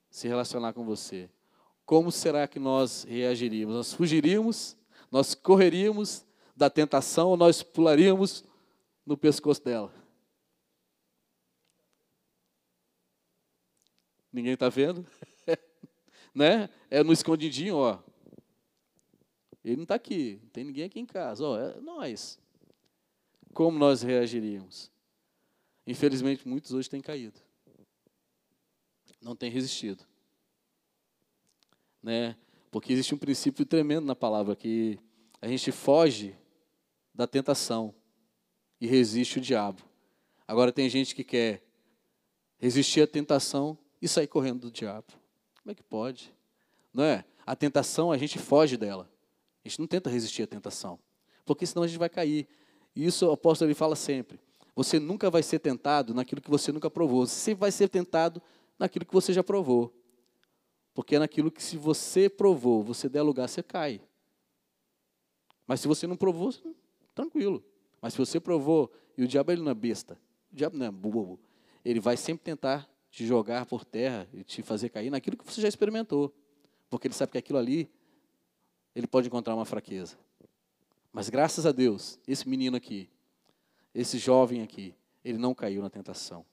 [0.08, 1.28] se relacionar com você.
[1.84, 3.76] Como será que nós reagiríamos?
[3.76, 4.78] Nós fugiríamos?
[5.10, 6.24] Nós correríamos
[6.56, 8.42] da tentação ou nós pularíamos
[9.04, 9.92] no pescoço dela?
[14.32, 15.06] Ninguém está vendo?
[16.34, 16.70] né?
[16.90, 17.98] É no escondidinho, ó.
[19.62, 21.46] Ele não está aqui, não tem ninguém aqui em casa.
[21.46, 22.38] Oh, é nós.
[23.52, 24.95] Como nós reagiríamos?
[25.86, 27.40] Infelizmente, muitos hoje têm caído.
[29.20, 30.04] Não têm resistido.
[32.02, 32.36] Né?
[32.70, 34.98] Porque existe um princípio tremendo na palavra, que
[35.40, 36.36] a gente foge
[37.14, 37.94] da tentação
[38.80, 39.82] e resiste o diabo.
[40.46, 41.62] Agora tem gente que quer
[42.58, 45.06] resistir à tentação e sair correndo do diabo.
[45.62, 46.32] Como é que pode?
[46.92, 47.24] Não é?
[47.46, 49.10] A tentação, a gente foge dela.
[49.64, 50.98] A gente não tenta resistir à tentação,
[51.44, 52.48] porque senão a gente vai cair.
[52.94, 54.38] E isso o apóstolo ele fala sempre.
[54.76, 57.26] Você nunca vai ser tentado naquilo que você nunca provou.
[57.26, 58.42] Você sempre vai ser tentado
[58.78, 59.90] naquilo que você já provou.
[60.92, 64.02] Porque é naquilo que se você provou, você der lugar, você cai.
[65.66, 66.54] Mas se você não provou,
[67.14, 67.64] tranquilo.
[68.02, 70.20] Mas se você provou, e o diabo ele não é besta,
[70.52, 71.40] o diabo não é bobo,
[71.82, 75.60] ele vai sempre tentar te jogar por terra e te fazer cair naquilo que você
[75.60, 76.34] já experimentou.
[76.90, 77.90] Porque ele sabe que aquilo ali
[78.94, 80.18] ele pode encontrar uma fraqueza.
[81.12, 83.08] Mas graças a Deus, esse menino aqui,
[83.96, 84.94] esse jovem aqui,
[85.24, 86.44] ele não caiu na tentação.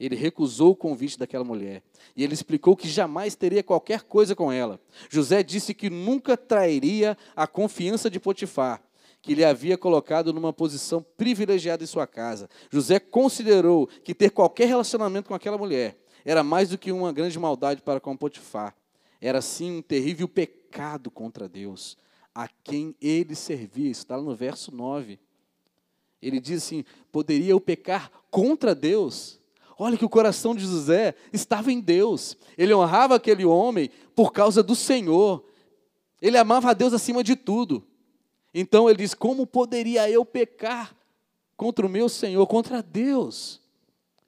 [0.00, 1.82] Ele recusou o convite daquela mulher.
[2.16, 4.80] E ele explicou que jamais teria qualquer coisa com ela.
[5.10, 8.82] José disse que nunca trairia a confiança de Potifar,
[9.20, 12.48] que lhe havia colocado numa posição privilegiada em sua casa.
[12.70, 17.38] José considerou que ter qualquer relacionamento com aquela mulher era mais do que uma grande
[17.38, 18.74] maldade para com Potifar.
[19.20, 21.96] Era sim um terrível pecado contra Deus,
[22.34, 23.90] a quem ele servia.
[23.90, 25.18] Isso está no verso 9.
[26.20, 29.38] Ele diz assim: poderia eu pecar contra Deus?
[29.78, 32.36] Olha que o coração de José estava em Deus.
[32.56, 35.44] Ele honrava aquele homem por causa do Senhor.
[36.20, 37.86] Ele amava a Deus acima de tudo.
[38.52, 40.96] Então ele diz: Como poderia eu pecar
[41.56, 43.60] contra o meu Senhor, contra Deus,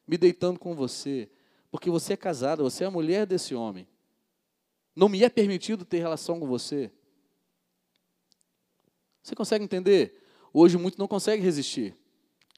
[0.06, 1.28] me deitando com você?
[1.70, 3.88] Porque você é casado, você é a mulher desse homem.
[4.94, 6.90] Não me é permitido ter relação com você.
[9.22, 10.20] Você consegue entender?
[10.52, 11.94] Hoje muitos não conseguem resistir.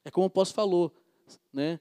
[0.03, 0.95] É como o apóstolo falou,
[1.51, 1.79] né?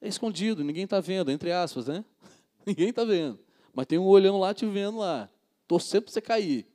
[0.00, 2.04] É escondido, ninguém está vendo, entre aspas, né?
[2.64, 3.38] ninguém está vendo.
[3.74, 5.28] Mas tem um olhão lá te vendo lá,
[5.66, 6.66] torcendo para você cair.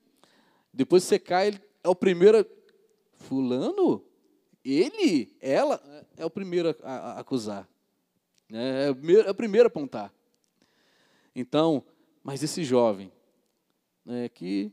[0.74, 2.46] Depois que você cai, ele é o primeiro.
[3.14, 4.04] Fulano?
[4.66, 5.36] Ele?
[5.40, 5.82] Ela?
[6.18, 7.68] É o primeiro a, a, a acusar.
[8.50, 8.88] Né?
[8.88, 10.14] É o, primeiro, é o primeiro a apontar.
[11.36, 11.84] Então,
[12.24, 13.12] mas esse jovem,
[14.06, 14.72] né, que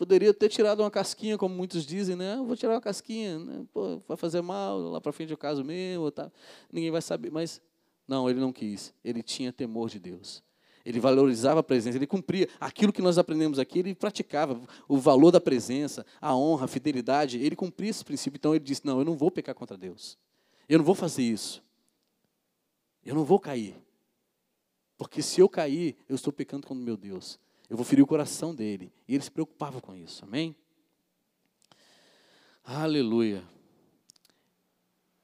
[0.00, 2.38] poderia ter tirado uma casquinha, como muitos dizem, né?
[2.42, 3.66] vou tirar uma casquinha, né?
[3.70, 6.32] Pô, vai fazer mal, lá para frente é o caso meu, tá?
[6.72, 7.30] ninguém vai saber.
[7.30, 7.60] Mas
[8.08, 8.94] não, ele não quis.
[9.04, 10.42] Ele tinha temor de Deus.
[10.86, 15.30] Ele valorizava a presença, ele cumpria aquilo que nós aprendemos aqui, ele praticava o valor
[15.30, 18.38] da presença, a honra, a fidelidade, ele cumpria esse princípio.
[18.38, 20.16] Então ele disse: Não, eu não vou pecar contra Deus,
[20.66, 21.62] eu não vou fazer isso,
[23.04, 23.76] eu não vou cair,
[24.96, 27.38] porque se eu cair, eu estou pecando contra o meu Deus,
[27.70, 28.92] eu vou ferir o coração dele.
[29.06, 30.56] E ele se preocupava com isso, amém?
[32.64, 33.44] Aleluia.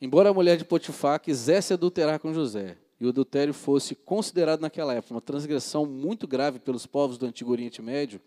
[0.01, 4.94] Embora a mulher de Potifar quisesse adulterar com José, e o adultério fosse considerado naquela
[4.94, 8.20] época uma transgressão muito grave pelos povos do Antigo Oriente Médio,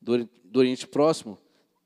[0.00, 1.38] do, do Oriente Próximo,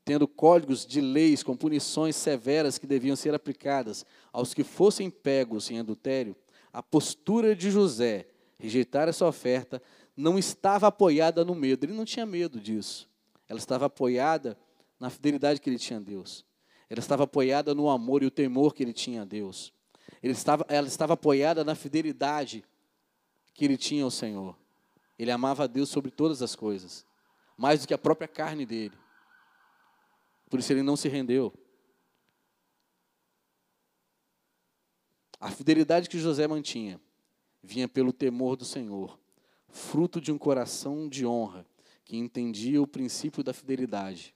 [0.03, 5.71] tendo códigos de leis com punições severas que deviam ser aplicadas aos que fossem pegos
[5.71, 6.35] em adultério,
[6.73, 8.27] a postura de José
[8.59, 9.81] rejeitar essa oferta
[10.15, 11.85] não estava apoiada no medo.
[11.85, 13.09] Ele não tinha medo disso.
[13.47, 14.57] Ela estava apoiada
[14.99, 16.45] na fidelidade que ele tinha a Deus.
[16.89, 19.73] Ela estava apoiada no amor e o temor que ele tinha a Deus.
[20.21, 22.63] Ele estava, ela estava apoiada na fidelidade
[23.53, 24.57] que ele tinha ao Senhor.
[25.17, 27.05] Ele amava a Deus sobre todas as coisas,
[27.57, 28.97] mais do que a própria carne dele.
[30.49, 31.53] Por isso ele não se rendeu.
[35.39, 37.01] A fidelidade que José mantinha
[37.61, 39.19] vinha pelo temor do Senhor,
[39.73, 41.65] fruto de um coração de honra,
[42.05, 44.35] que entendia o princípio da fidelidade.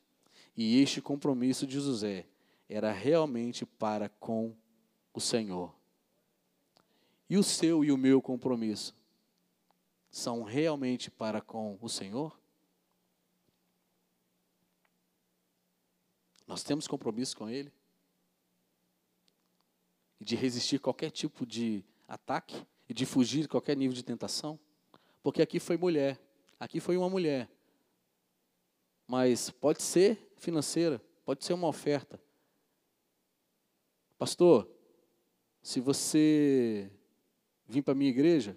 [0.56, 2.26] E este compromisso de José
[2.68, 4.56] era realmente para com
[5.14, 5.74] o Senhor.
[7.30, 8.96] E o seu e o meu compromisso
[10.10, 12.38] são realmente para com o Senhor?
[16.48, 17.72] Nós temos compromisso com Ele?
[20.20, 24.60] De resistir qualquer tipo de ataque e de fugir de qualquer nível de tentação?
[25.28, 26.18] Porque aqui foi mulher,
[26.58, 27.50] aqui foi uma mulher.
[29.06, 32.18] Mas pode ser financeira, pode ser uma oferta.
[34.18, 34.66] Pastor,
[35.62, 36.90] se você
[37.68, 38.56] vir para a minha igreja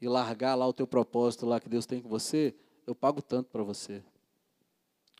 [0.00, 2.52] e largar lá o teu propósito lá que Deus tem com você,
[2.88, 4.02] eu pago tanto para você.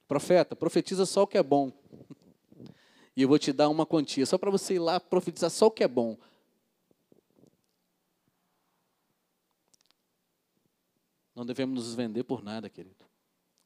[0.08, 1.70] Profeta, profetiza só o que é bom.
[3.16, 5.70] E eu vou te dar uma quantia, só para você ir lá profetizar só o
[5.70, 6.16] que é bom.
[11.34, 13.04] Não devemos nos vender por nada, querido.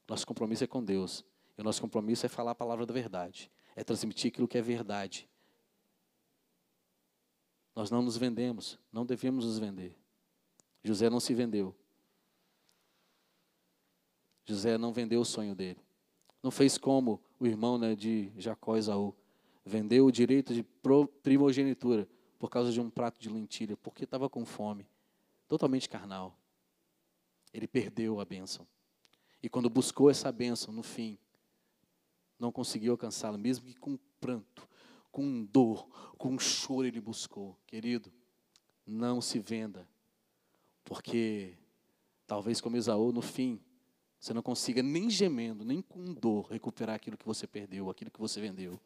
[0.09, 1.25] Nosso compromisso é com Deus.
[1.57, 3.51] E o nosso compromisso é falar a palavra da verdade.
[3.75, 5.29] É transmitir aquilo que é verdade.
[7.75, 9.97] Nós não nos vendemos, não devemos nos vender.
[10.83, 11.75] José não se vendeu.
[14.45, 15.81] José não vendeu o sonho dele.
[16.43, 19.15] Não fez como o irmão né, de Jacó Esaú.
[19.65, 20.63] Vendeu o direito de
[21.23, 22.07] primogenitura
[22.39, 24.87] por causa de um prato de lentilha, porque estava com fome.
[25.49, 26.39] Totalmente carnal.
[27.55, 28.67] Ele perdeu a bênção.
[29.41, 31.17] E quando buscou essa bênção, no fim,
[32.39, 34.69] não conseguiu alcançá-la, mesmo que com pranto,
[35.13, 35.87] com dor,
[36.19, 37.57] com choro ele buscou.
[37.67, 38.13] Querido,
[38.85, 39.89] não se venda,
[40.83, 41.57] porque
[42.27, 43.61] talvez como Esaú, no fim,
[44.19, 48.21] você não consiga nem gemendo, nem com dor, recuperar aquilo que você perdeu, aquilo que
[48.21, 48.81] você vendeu.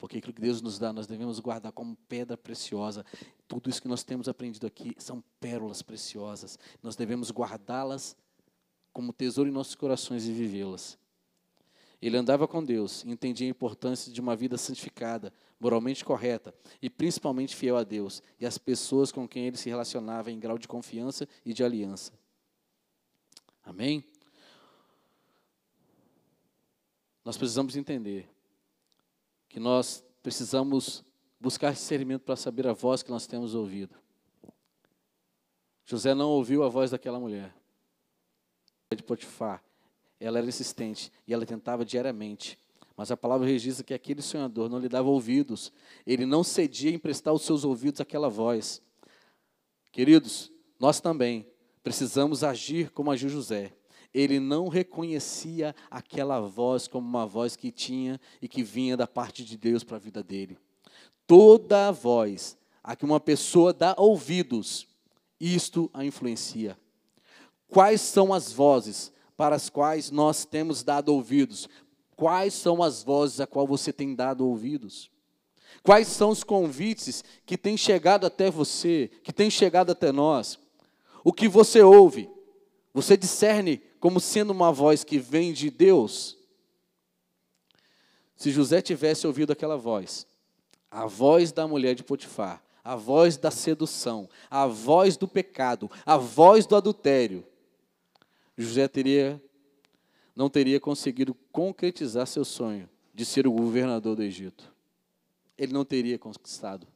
[0.00, 3.04] Porque aquilo que Deus nos dá, nós devemos guardar como pedra preciosa.
[3.46, 6.58] Tudo isso que nós temos aprendido aqui são pérolas preciosas.
[6.82, 8.16] Nós devemos guardá-las
[8.94, 10.98] como tesouro em nossos corações e vivê-las.
[12.00, 17.54] Ele andava com Deus, entendia a importância de uma vida santificada, moralmente correta e principalmente
[17.54, 21.28] fiel a Deus e às pessoas com quem ele se relacionava em grau de confiança
[21.44, 22.10] e de aliança.
[23.62, 24.02] Amém?
[27.22, 28.26] Nós precisamos entender
[29.50, 31.04] que nós precisamos
[31.38, 33.94] buscar discernimento para saber a voz que nós temos ouvido.
[35.84, 37.54] José não ouviu a voz daquela mulher
[38.96, 39.62] de Potifar
[40.20, 42.58] ela era insistente e ela tentava diariamente.
[42.96, 45.72] Mas a palavra registra que aquele sonhador não lhe dava ouvidos,
[46.06, 48.82] ele não cedia em prestar os seus ouvidos àquela voz.
[49.90, 51.50] Queridos, nós também
[51.82, 53.72] precisamos agir como agiu José.
[54.12, 59.44] Ele não reconhecia aquela voz como uma voz que tinha e que vinha da parte
[59.44, 60.58] de Deus para a vida dele.
[61.26, 64.88] Toda voz a que uma pessoa dá ouvidos,
[65.38, 66.76] isto a influencia.
[67.68, 71.68] Quais são as vozes para as quais nós temos dado ouvidos?
[72.16, 75.10] Quais são as vozes a qual você tem dado ouvidos?
[75.82, 80.58] Quais são os convites que têm chegado até você, que têm chegado até nós?
[81.22, 82.28] O que você ouve,
[82.92, 86.36] você discerne como sendo uma voz que vem de Deus?
[88.34, 90.26] Se José tivesse ouvido aquela voz,
[90.90, 96.16] a voz da mulher de Potifar, a voz da sedução, a voz do pecado, a
[96.16, 97.46] voz do adultério,
[98.56, 99.40] José teria
[100.34, 104.72] não teria conseguido concretizar seu sonho de ser o governador do Egito.
[105.58, 106.86] Ele não teria conquistado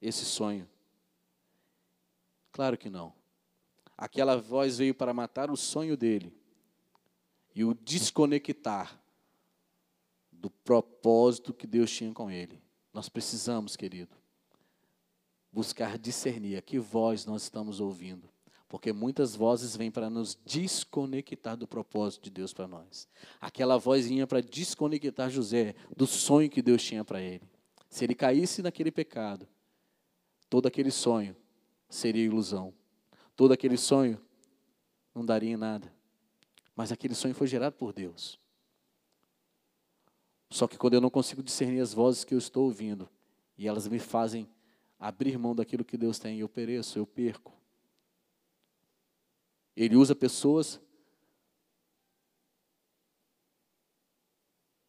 [0.00, 0.68] esse sonho.
[2.52, 3.12] Claro que não.
[4.00, 6.32] Aquela voz veio para matar o sonho dele
[7.54, 8.98] e o desconectar
[10.32, 12.62] do propósito que Deus tinha com ele.
[12.94, 14.16] Nós precisamos, querido,
[15.52, 18.26] buscar discernir a que voz nós estamos ouvindo.
[18.70, 23.06] Porque muitas vozes vêm para nos desconectar do propósito de Deus para nós.
[23.38, 27.46] Aquela voz vinha para desconectar José do sonho que Deus tinha para ele.
[27.90, 29.46] Se ele caísse naquele pecado,
[30.48, 31.36] todo aquele sonho
[31.86, 32.72] seria ilusão.
[33.36, 34.20] Todo aquele sonho
[35.14, 35.92] não daria em nada.
[36.74, 38.38] Mas aquele sonho foi gerado por Deus.
[40.50, 43.08] Só que quando eu não consigo discernir as vozes que eu estou ouvindo,
[43.56, 44.48] e elas me fazem
[44.98, 47.52] abrir mão daquilo que Deus tem, eu pereço, eu perco.
[49.76, 50.80] Ele usa pessoas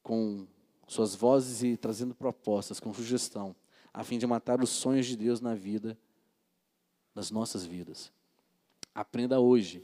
[0.02, 0.48] com
[0.88, 3.56] suas vozes e trazendo propostas, com sugestão,
[3.94, 5.98] a fim de matar os sonhos de Deus na vida,
[7.16, 8.12] nas nossas vidas.
[8.94, 9.84] Aprenda hoje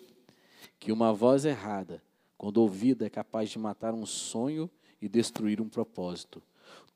[0.79, 2.03] que uma voz errada,
[2.37, 4.69] quando ouvida, é capaz de matar um sonho
[5.01, 6.41] e destruir um propósito.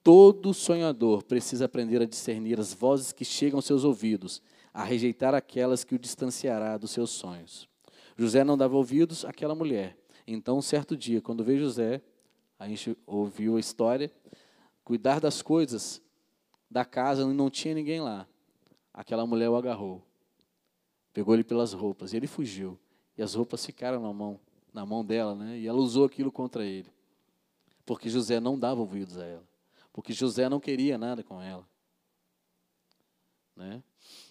[0.03, 4.41] Todo sonhador precisa aprender a discernir as vozes que chegam aos seus ouvidos,
[4.73, 7.69] a rejeitar aquelas que o distanciará dos seus sonhos.
[8.17, 9.97] José não dava ouvidos àquela mulher.
[10.25, 12.01] Então, um certo dia, quando veio José,
[12.57, 14.11] a gente ouviu a história,
[14.83, 16.01] cuidar das coisas
[16.69, 18.27] da casa, não tinha ninguém lá.
[18.93, 20.03] Aquela mulher o agarrou,
[21.13, 22.79] pegou ele pelas roupas, e ele fugiu.
[23.17, 24.39] E as roupas ficaram na mão,
[24.73, 25.57] na mão dela, né?
[25.59, 26.89] E ela usou aquilo contra ele.
[27.85, 29.47] Porque José não dava ouvidos a ela.
[29.91, 31.67] Porque José não queria nada com ela.
[33.55, 33.83] Né?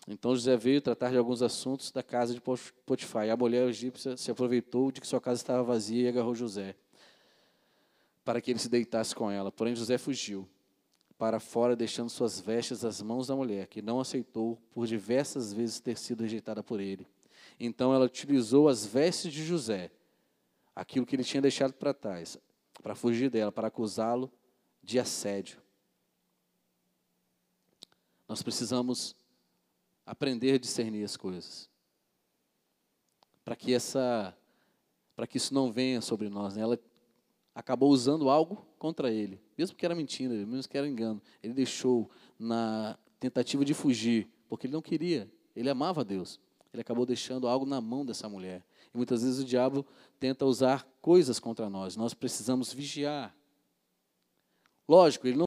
[0.08, 3.26] Então José veio tratar de alguns assuntos da casa de Potifar.
[3.26, 6.74] E a mulher egípcia se aproveitou de que sua casa estava vazia e agarrou José
[8.24, 9.50] para que ele se deitasse com ela.
[9.50, 10.48] Porém José fugiu
[11.20, 15.78] para fora, deixando suas vestes nas mãos da mulher, que não aceitou por diversas vezes
[15.78, 17.06] ter sido rejeitada por ele.
[17.60, 19.90] Então ela utilizou as vestes de José,
[20.74, 22.38] aquilo que ele tinha deixado para trás,
[22.82, 24.32] para fugir dela, para acusá-lo
[24.82, 25.60] de assédio.
[28.26, 29.14] Nós precisamos
[30.06, 31.68] aprender a discernir as coisas.
[33.44, 34.34] Para que essa
[35.14, 36.62] para que isso não venha sobre nós, né?
[36.62, 36.80] Ela
[37.54, 41.20] acabou usando algo contra ele, mesmo que era mentira, mesmo que era engano.
[41.42, 46.40] Ele deixou na tentativa de fugir, porque ele não queria, ele amava Deus.
[46.72, 48.64] Ele acabou deixando algo na mão dessa mulher.
[48.94, 49.84] E muitas vezes o diabo
[50.18, 51.94] tenta usar coisas contra nós.
[51.94, 53.36] Nós precisamos vigiar.
[54.88, 55.44] Lógico, ele não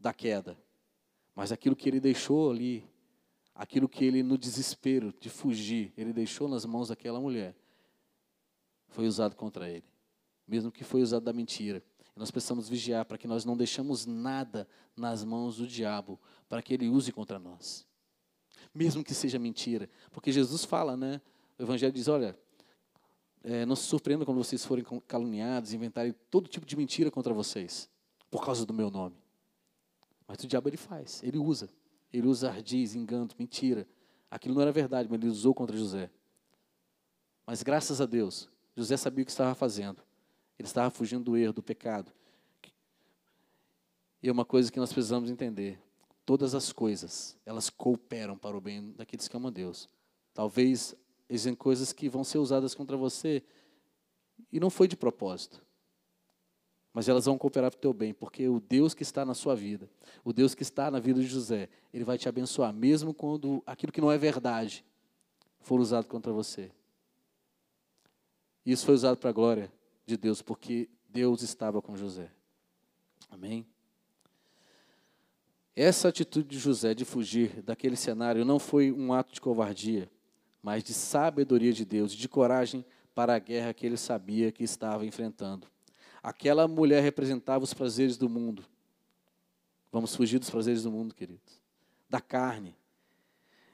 [0.00, 0.58] da queda,
[1.32, 2.84] mas aquilo que ele deixou ali,
[3.54, 7.54] aquilo que ele no desespero de fugir, ele deixou nas mãos daquela mulher,
[8.88, 9.84] foi usado contra ele,
[10.46, 11.82] mesmo que foi usado da mentira.
[12.16, 16.62] E nós precisamos vigiar para que nós não deixemos nada nas mãos do diabo, para
[16.62, 17.86] que ele use contra nós.
[18.72, 21.20] Mesmo que seja mentira, porque Jesus fala, né?
[21.58, 22.38] O evangelho diz, olha,
[23.42, 27.90] é, não se surpreendam quando vocês forem caluniados, inventarem todo tipo de mentira contra vocês,
[28.30, 29.16] por causa do meu nome.
[30.26, 31.68] Mas o diabo ele faz, ele usa.
[32.12, 33.86] Ele usa ardiz, engano, mentira.
[34.30, 36.10] Aquilo não era verdade, mas ele usou contra José.
[37.46, 40.02] Mas graças a Deus, José sabia o que estava fazendo.
[40.58, 42.12] Ele estava fugindo do erro, do pecado.
[44.22, 45.78] E é uma coisa que nós precisamos entender.
[46.24, 49.88] Todas as coisas, elas cooperam para o bem daqueles que amam Deus.
[50.32, 50.94] Talvez
[51.28, 53.42] existem coisas que vão ser usadas contra você
[54.50, 55.62] e não foi de propósito.
[56.92, 59.54] Mas elas vão cooperar para o teu bem, porque o Deus que está na sua
[59.54, 59.90] vida,
[60.24, 63.92] o Deus que está na vida de José, ele vai te abençoar, mesmo quando aquilo
[63.92, 64.84] que não é verdade
[65.60, 66.70] for usado contra você.
[68.64, 69.70] Isso foi usado para a glória
[70.06, 72.30] de Deus, porque Deus estava com José.
[73.30, 73.66] Amém?
[75.76, 80.08] Essa atitude de José de fugir daquele cenário não foi um ato de covardia,
[80.62, 82.84] mas de sabedoria de Deus, de coragem
[83.14, 85.66] para a guerra que ele sabia que estava enfrentando.
[86.22, 88.64] Aquela mulher representava os prazeres do mundo.
[89.92, 91.60] Vamos fugir dos prazeres do mundo, queridos.
[92.08, 92.76] Da carne.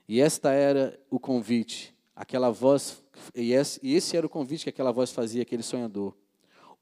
[0.09, 3.03] E esta era o convite aquela voz,
[3.35, 6.15] e esse era o convite que aquela voz fazia aquele sonhador.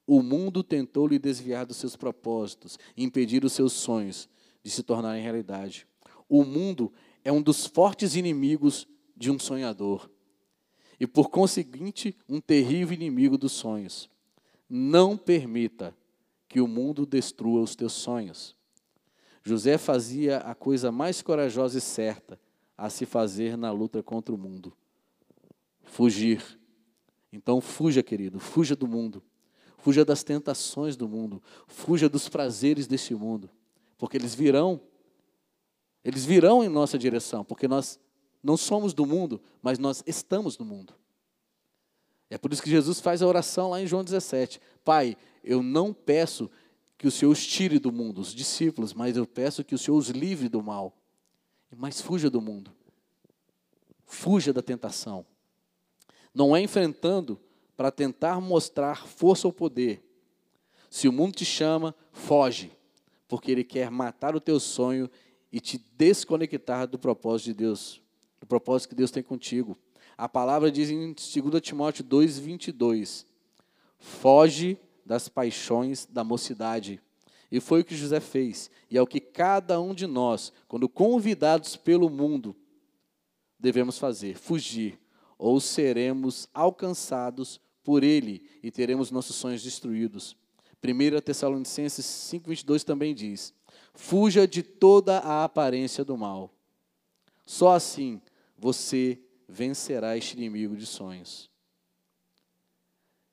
[0.05, 4.29] O mundo tentou lhe desviar dos seus propósitos, impedir os seus sonhos
[4.65, 5.87] de se tornarem realidade.
[6.29, 6.93] O mundo
[7.25, 10.11] é um dos fortes inimigos de um sonhador
[10.99, 14.11] e, por conseguinte, um terrível inimigo dos sonhos.
[14.69, 15.97] Não permita
[16.49, 18.57] que o mundo destrua os teus sonhos.
[19.45, 22.41] José fazia a coisa mais corajosa e certa
[22.77, 24.77] a se fazer na luta contra o mundo:
[25.89, 26.59] fugir.
[27.33, 29.23] Então, fuja, querido, fuja do mundo,
[29.79, 33.51] fuja das tentações do mundo, fuja dos prazeres deste mundo,
[33.97, 34.81] porque eles virão,
[36.05, 37.99] eles virão em nossa direção, porque nós
[38.43, 40.95] não somos do mundo, mas nós estamos no mundo.
[42.31, 45.93] É por isso que Jesus faz a oração lá em João 17: Pai, eu não
[45.93, 46.51] peço
[46.97, 49.97] que o Senhor os tire do mundo, os discípulos, mas eu peço que o Senhor
[49.97, 50.97] os livre do mal.
[51.77, 52.73] Mas fuja do mundo.
[54.05, 55.25] Fuja da tentação.
[56.39, 57.37] Não é enfrentando
[57.77, 60.01] para tentar mostrar força ou poder.
[60.89, 62.71] Se o mundo te chama, foge,
[63.27, 65.11] porque ele quer matar o teu sonho
[65.51, 68.01] e te desconectar do propósito de Deus
[68.39, 69.77] do propósito que Deus tem contigo.
[70.17, 73.27] A palavra diz em 2 Timóteo 2, 22,
[73.99, 77.01] foge das paixões da mocidade.
[77.51, 80.89] E foi o que José fez, e é o que cada um de nós, quando
[80.89, 82.55] convidados pelo mundo,
[83.59, 85.01] devemos fazer: fugir,
[85.39, 90.37] ou seremos alcançados por ele e teremos nossos sonhos destruídos.
[90.83, 93.55] 1 Tessalonicenses 5,22 também diz:
[93.95, 96.53] Fuja de toda a aparência do mal.
[97.47, 98.21] Só assim
[98.57, 99.19] você
[99.49, 101.51] vencerá este inimigo de sonhos.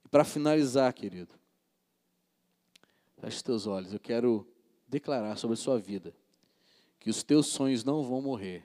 [0.06, 1.36] E para finalizar, querido,
[3.18, 4.48] feche teus olhos, eu quero
[4.88, 6.16] declarar sobre a sua vida
[7.00, 8.64] que os teus sonhos não vão morrer.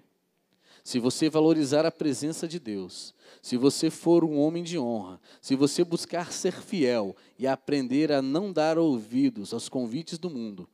[0.83, 5.55] Se você valorizar a presença de Deus, se você for um homem de honra, se
[5.55, 10.69] você buscar ser fiel e aprender a não dar ouvidos aos convites do mundo,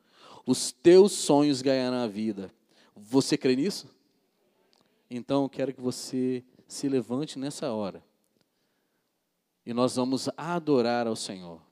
[0.46, 2.52] os teus sonhos ganharão a vida.
[2.94, 3.88] Você crê nisso?
[5.10, 8.02] Então eu quero que você se levante nessa hora.
[9.64, 11.65] E nós vamos adorar ao Senhor.